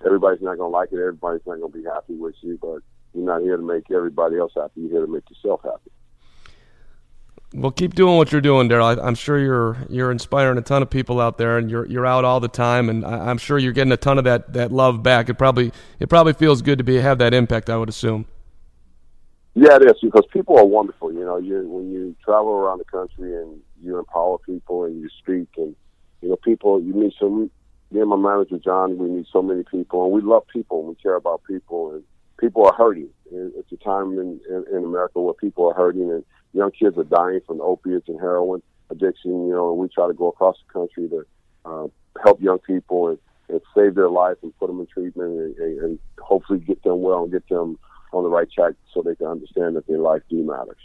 everybody's 0.06 0.41
not 0.41 0.58
going 0.58 0.70
to 0.70 0.78
like 0.78 0.91
it. 0.91 1.00
Everybody's 1.00 1.46
not 1.48 1.60
going 1.62 1.72
to 1.72 1.78
be 1.78 1.86
happy 1.86 2.15
with 2.15 2.36
you, 2.41 2.60
but 2.62 2.80
you're 3.13 3.26
not 3.26 3.44
here 3.44 3.56
to 3.56 3.63
make 3.63 3.89
everybody 3.91 4.38
else 4.38 4.52
happy. 4.54 4.82
You're 4.82 4.89
here 4.89 5.06
to 5.06 5.12
make 5.12 5.24
yourself 5.30 5.62
happy. 5.63 5.89
Well, 7.54 7.72
keep 7.72 7.96
doing 7.96 8.17
what 8.17 8.34
you're 8.34 8.41
doing, 8.41 8.67
Darryl. 8.67 9.02
I'm 9.02 9.15
sure 9.15 9.39
you're 9.39 9.78
you're 9.89 10.12
inspiring 10.12 10.58
a 10.58 10.62
ton 10.62 10.82
of 10.82 10.89
people 10.89 11.22
out 11.22 11.38
there, 11.38 11.58
and 11.58 11.72
you're 11.72 11.86
you're 11.86 12.06
out 12.06 12.26
all 12.26 12.41
the 12.41 12.50
time, 12.50 12.89
and 12.89 13.06
I'm 13.06 13.38
sure 13.38 13.58
you're 13.58 13.72
getting 13.72 13.94
a 13.94 13.98
ton 13.98 14.17
of 14.17 14.26
that, 14.26 14.52
that 14.52 14.74
love 14.74 15.02
back. 15.02 15.30
It 15.30 15.36
probably 15.36 15.72
it 16.02 16.10
probably 16.10 16.34
feels 16.34 16.62
good 16.62 16.80
to 16.80 16.84
be 16.84 16.98
have 16.98 17.20
that 17.20 17.34
impact. 17.34 17.70
I 17.70 17.78
would 17.78 17.88
assume. 17.88 18.26
Yeah, 19.53 19.75
it 19.75 19.83
is 19.83 19.99
because 20.01 20.25
people 20.31 20.57
are 20.57 20.65
wonderful. 20.65 21.11
You 21.13 21.25
know, 21.25 21.37
you 21.37 21.67
when 21.67 21.91
you 21.91 22.15
travel 22.23 22.51
around 22.51 22.77
the 22.79 22.85
country 22.85 23.35
and 23.35 23.59
you 23.81 23.97
empower 23.99 24.37
people 24.39 24.85
and 24.85 24.99
you 25.01 25.09
speak, 25.19 25.49
and 25.57 25.75
you 26.21 26.29
know, 26.29 26.37
people 26.37 26.81
you 26.81 26.93
meet 26.93 27.13
some. 27.19 27.51
Me 27.91 27.99
and 27.99 28.09
my 28.09 28.15
manager 28.15 28.57
John, 28.57 28.97
we 28.97 29.09
meet 29.09 29.27
so 29.33 29.41
many 29.41 29.63
people, 29.69 30.05
and 30.05 30.13
we 30.13 30.21
love 30.21 30.47
people. 30.47 30.79
and 30.79 30.89
We 30.89 30.95
care 30.95 31.15
about 31.15 31.43
people, 31.43 31.91
and 31.91 32.03
people 32.39 32.65
are 32.65 32.73
hurting. 32.73 33.09
It's 33.29 33.71
a 33.73 33.77
time 33.77 34.13
in, 34.13 34.39
in, 34.49 34.65
in 34.71 34.85
America 34.85 35.19
where 35.19 35.33
people 35.33 35.67
are 35.69 35.73
hurting, 35.73 36.09
and 36.09 36.23
young 36.53 36.71
kids 36.71 36.97
are 36.97 37.03
dying 37.03 37.41
from 37.45 37.59
opiates 37.59 38.07
and 38.07 38.17
heroin 38.21 38.61
addiction. 38.89 39.31
You 39.47 39.53
know, 39.53 39.71
and 39.71 39.79
we 39.79 39.89
try 39.89 40.07
to 40.07 40.13
go 40.13 40.29
across 40.29 40.55
the 40.65 40.71
country 40.71 41.09
to 41.09 41.25
uh, 41.65 41.87
help 42.23 42.41
young 42.41 42.59
people 42.59 43.09
and, 43.09 43.17
and 43.49 43.59
save 43.75 43.95
their 43.95 44.09
life 44.09 44.37
and 44.41 44.57
put 44.57 44.67
them 44.67 44.79
in 44.79 44.87
treatment 44.87 45.31
and, 45.31 45.57
and, 45.57 45.79
and 45.79 45.99
hopefully 46.19 46.59
get 46.59 46.81
them 46.83 47.01
well 47.01 47.23
and 47.23 47.31
get 47.33 47.47
them 47.49 47.77
on 48.12 48.24
the 48.24 48.30
right 48.30 48.50
track 48.52 48.74
so 48.93 49.02
they 49.02 49.15
can 49.15 49.28
understand 49.28 49.76
that 49.76 49.88
their 49.88 50.00
life 50.00 50.21
do 50.30 50.43
matters. 50.43 50.78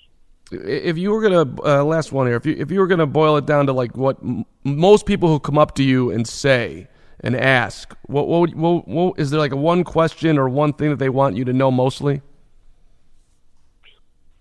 If 0.52 0.96
you 0.96 1.10
were 1.10 1.20
gonna 1.20 1.62
uh, 1.64 1.84
last 1.84 2.12
one 2.12 2.26
here, 2.26 2.36
if 2.36 2.46
you 2.46 2.54
if 2.56 2.70
you 2.70 2.78
were 2.78 2.86
gonna 2.86 3.06
boil 3.06 3.36
it 3.36 3.46
down 3.46 3.66
to 3.66 3.72
like 3.72 3.96
what 3.96 4.18
m- 4.22 4.44
most 4.62 5.04
people 5.04 5.28
who 5.28 5.40
come 5.40 5.58
up 5.58 5.74
to 5.76 5.82
you 5.82 6.10
and 6.10 6.26
say 6.26 6.86
and 7.20 7.34
ask, 7.34 7.96
what, 8.02 8.28
what, 8.28 8.54
what, 8.54 8.86
what 8.86 9.18
is 9.18 9.30
there 9.30 9.40
like 9.40 9.52
a 9.52 9.56
one 9.56 9.82
question 9.82 10.38
or 10.38 10.48
one 10.48 10.72
thing 10.72 10.90
that 10.90 10.98
they 10.98 11.08
want 11.08 11.36
you 11.36 11.44
to 11.44 11.52
know 11.52 11.70
mostly? 11.70 12.20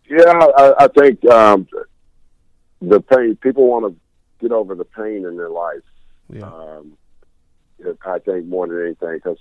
Yeah, 0.08 0.48
I, 0.58 0.74
I 0.80 0.88
think 0.90 1.26
um, 1.26 1.68
the 2.82 3.02
pain. 3.02 3.36
People 3.38 3.68
want 3.68 3.86
to 3.92 4.00
get 4.40 4.52
over 4.52 4.76
the 4.76 4.86
pain 4.86 5.26
in 5.26 5.38
their 5.38 5.50
life. 5.50 5.82
Yeah. 6.30 6.46
Um, 6.46 6.98
I 8.06 8.20
think 8.20 8.46
more 8.46 8.68
than 8.68 8.82
anything, 8.82 9.16
because 9.16 9.40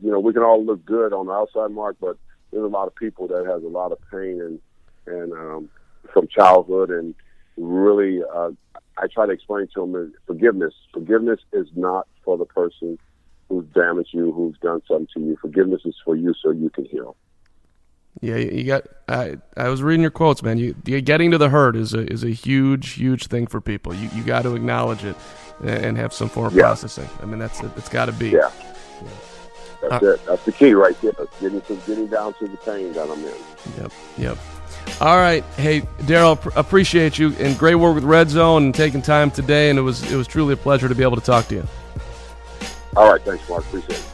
you 0.00 0.10
know 0.10 0.20
we 0.20 0.32
can 0.32 0.42
all 0.42 0.62
look 0.62 0.84
good 0.84 1.12
on 1.12 1.26
the 1.26 1.32
outside, 1.32 1.70
Mark, 1.70 1.96
but 2.00 2.18
there's 2.54 2.64
a 2.64 2.68
lot 2.68 2.86
of 2.86 2.94
people 2.94 3.26
that 3.28 3.44
has 3.46 3.62
a 3.62 3.68
lot 3.68 3.92
of 3.92 3.98
pain 4.10 4.40
and 4.40 4.60
and 5.06 5.32
um, 5.32 5.68
from 6.12 6.28
childhood, 6.28 6.90
and 6.90 7.14
really, 7.56 8.22
uh, 8.34 8.50
I 8.96 9.06
try 9.12 9.26
to 9.26 9.32
explain 9.32 9.68
to 9.74 9.80
them 9.80 10.14
forgiveness. 10.26 10.72
Forgiveness 10.92 11.40
is 11.52 11.66
not 11.74 12.06
for 12.24 12.38
the 12.38 12.46
person 12.46 12.98
who's 13.48 13.66
damaged 13.74 14.10
you, 14.12 14.32
who's 14.32 14.56
done 14.62 14.80
something 14.88 15.08
to 15.14 15.20
you. 15.20 15.36
Forgiveness 15.42 15.82
is 15.84 15.96
for 16.04 16.16
you, 16.16 16.32
so 16.42 16.50
you 16.50 16.70
can 16.70 16.86
heal. 16.86 17.16
Yeah, 18.20 18.36
you 18.36 18.64
got. 18.64 18.84
I 19.08 19.36
I 19.56 19.68
was 19.68 19.82
reading 19.82 20.02
your 20.02 20.10
quotes, 20.10 20.42
man. 20.42 20.56
You, 20.58 20.72
getting 21.00 21.32
to 21.32 21.38
the 21.38 21.50
hurt 21.50 21.76
is 21.76 21.92
a 21.92 22.10
is 22.10 22.22
a 22.24 22.30
huge 22.30 22.92
huge 22.92 23.26
thing 23.26 23.46
for 23.46 23.60
people. 23.60 23.92
You 23.92 24.08
you 24.14 24.22
got 24.22 24.42
to 24.42 24.54
acknowledge 24.54 25.04
it 25.04 25.16
and 25.62 25.98
have 25.98 26.12
some 26.12 26.28
form 26.28 26.46
of 26.46 26.54
yeah. 26.54 26.62
processing. 26.62 27.08
I 27.20 27.26
mean, 27.26 27.40
that's 27.40 27.60
it. 27.60 27.70
It's 27.76 27.88
got 27.88 28.06
to 28.06 28.12
be. 28.12 28.30
Yeah. 28.30 28.50
yeah. 29.02 29.08
That's 29.90 30.02
uh, 30.02 30.12
it. 30.12 30.26
That's 30.26 30.44
the 30.44 30.52
key 30.52 30.72
right 30.72 30.98
there. 31.00 31.12
Getting 31.40 31.60
to 31.62 31.74
getting 31.86 32.06
down 32.08 32.34
to 32.34 32.48
the 32.48 32.56
pain 32.58 32.92
that 32.92 33.10
I'm 33.10 33.24
in. 33.24 33.34
Yep. 33.78 33.92
Yep. 34.18 34.38
All 35.00 35.16
right, 35.16 35.42
hey 35.56 35.80
Darryl, 36.02 36.54
appreciate 36.56 37.18
you 37.18 37.32
and 37.38 37.58
great 37.58 37.74
work 37.74 37.94
with 37.94 38.04
Red 38.04 38.28
Zone 38.30 38.64
and 38.64 38.74
taking 38.74 39.02
time 39.02 39.30
today. 39.30 39.70
And 39.70 39.78
it 39.78 39.82
was 39.82 40.10
it 40.10 40.16
was 40.16 40.26
truly 40.26 40.54
a 40.54 40.56
pleasure 40.56 40.88
to 40.88 40.94
be 40.94 41.02
able 41.02 41.16
to 41.16 41.22
talk 41.22 41.46
to 41.48 41.54
you. 41.56 41.66
All 42.96 43.10
right, 43.10 43.20
thanks, 43.22 43.48
Mark. 43.48 43.64
Appreciate 43.64 43.98
it. 43.98 44.13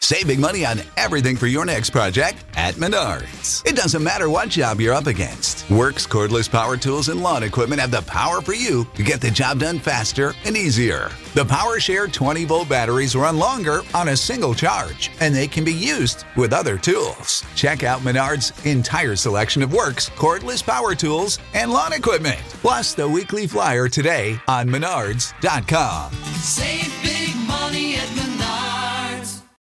Saving 0.00 0.40
money 0.40 0.64
on 0.64 0.80
everything 0.96 1.36
for 1.36 1.46
your 1.46 1.66
next 1.66 1.90
project 1.90 2.44
at 2.56 2.76
Menards. 2.76 3.66
It 3.66 3.76
doesn't 3.76 4.02
matter 4.02 4.30
what 4.30 4.48
job 4.48 4.80
you're 4.80 4.94
up 4.94 5.06
against. 5.06 5.66
WORX 5.66 6.08
cordless 6.08 6.50
power 6.50 6.78
tools 6.78 7.08
and 7.08 7.22
lawn 7.22 7.42
equipment 7.42 7.80
have 7.80 7.90
the 7.90 8.00
power 8.02 8.40
for 8.40 8.54
you 8.54 8.86
to 8.94 9.02
get 9.02 9.20
the 9.20 9.30
job 9.30 9.58
done 9.58 9.78
faster 9.78 10.32
and 10.46 10.56
easier. 10.56 11.10
The 11.34 11.44
PowerShare 11.44 12.10
20 12.10 12.46
volt 12.46 12.70
batteries 12.70 13.14
run 13.14 13.38
longer 13.38 13.82
on 13.94 14.08
a 14.08 14.16
single 14.16 14.54
charge, 14.54 15.10
and 15.20 15.34
they 15.34 15.46
can 15.46 15.62
be 15.62 15.74
used 15.74 16.24
with 16.36 16.54
other 16.54 16.78
tools. 16.78 17.44
Check 17.54 17.82
out 17.82 18.00
Menards' 18.00 18.64
entire 18.64 19.14
selection 19.14 19.62
of 19.62 19.70
WORX 19.70 20.10
cordless 20.12 20.64
power 20.64 20.94
tools 20.94 21.38
and 21.52 21.70
lawn 21.70 21.92
equipment, 21.92 22.40
plus 22.62 22.94
the 22.94 23.06
weekly 23.06 23.46
flyer 23.46 23.88
today 23.88 24.40
on 24.48 24.68
Menards.com. 24.68 26.12
Save 26.40 26.98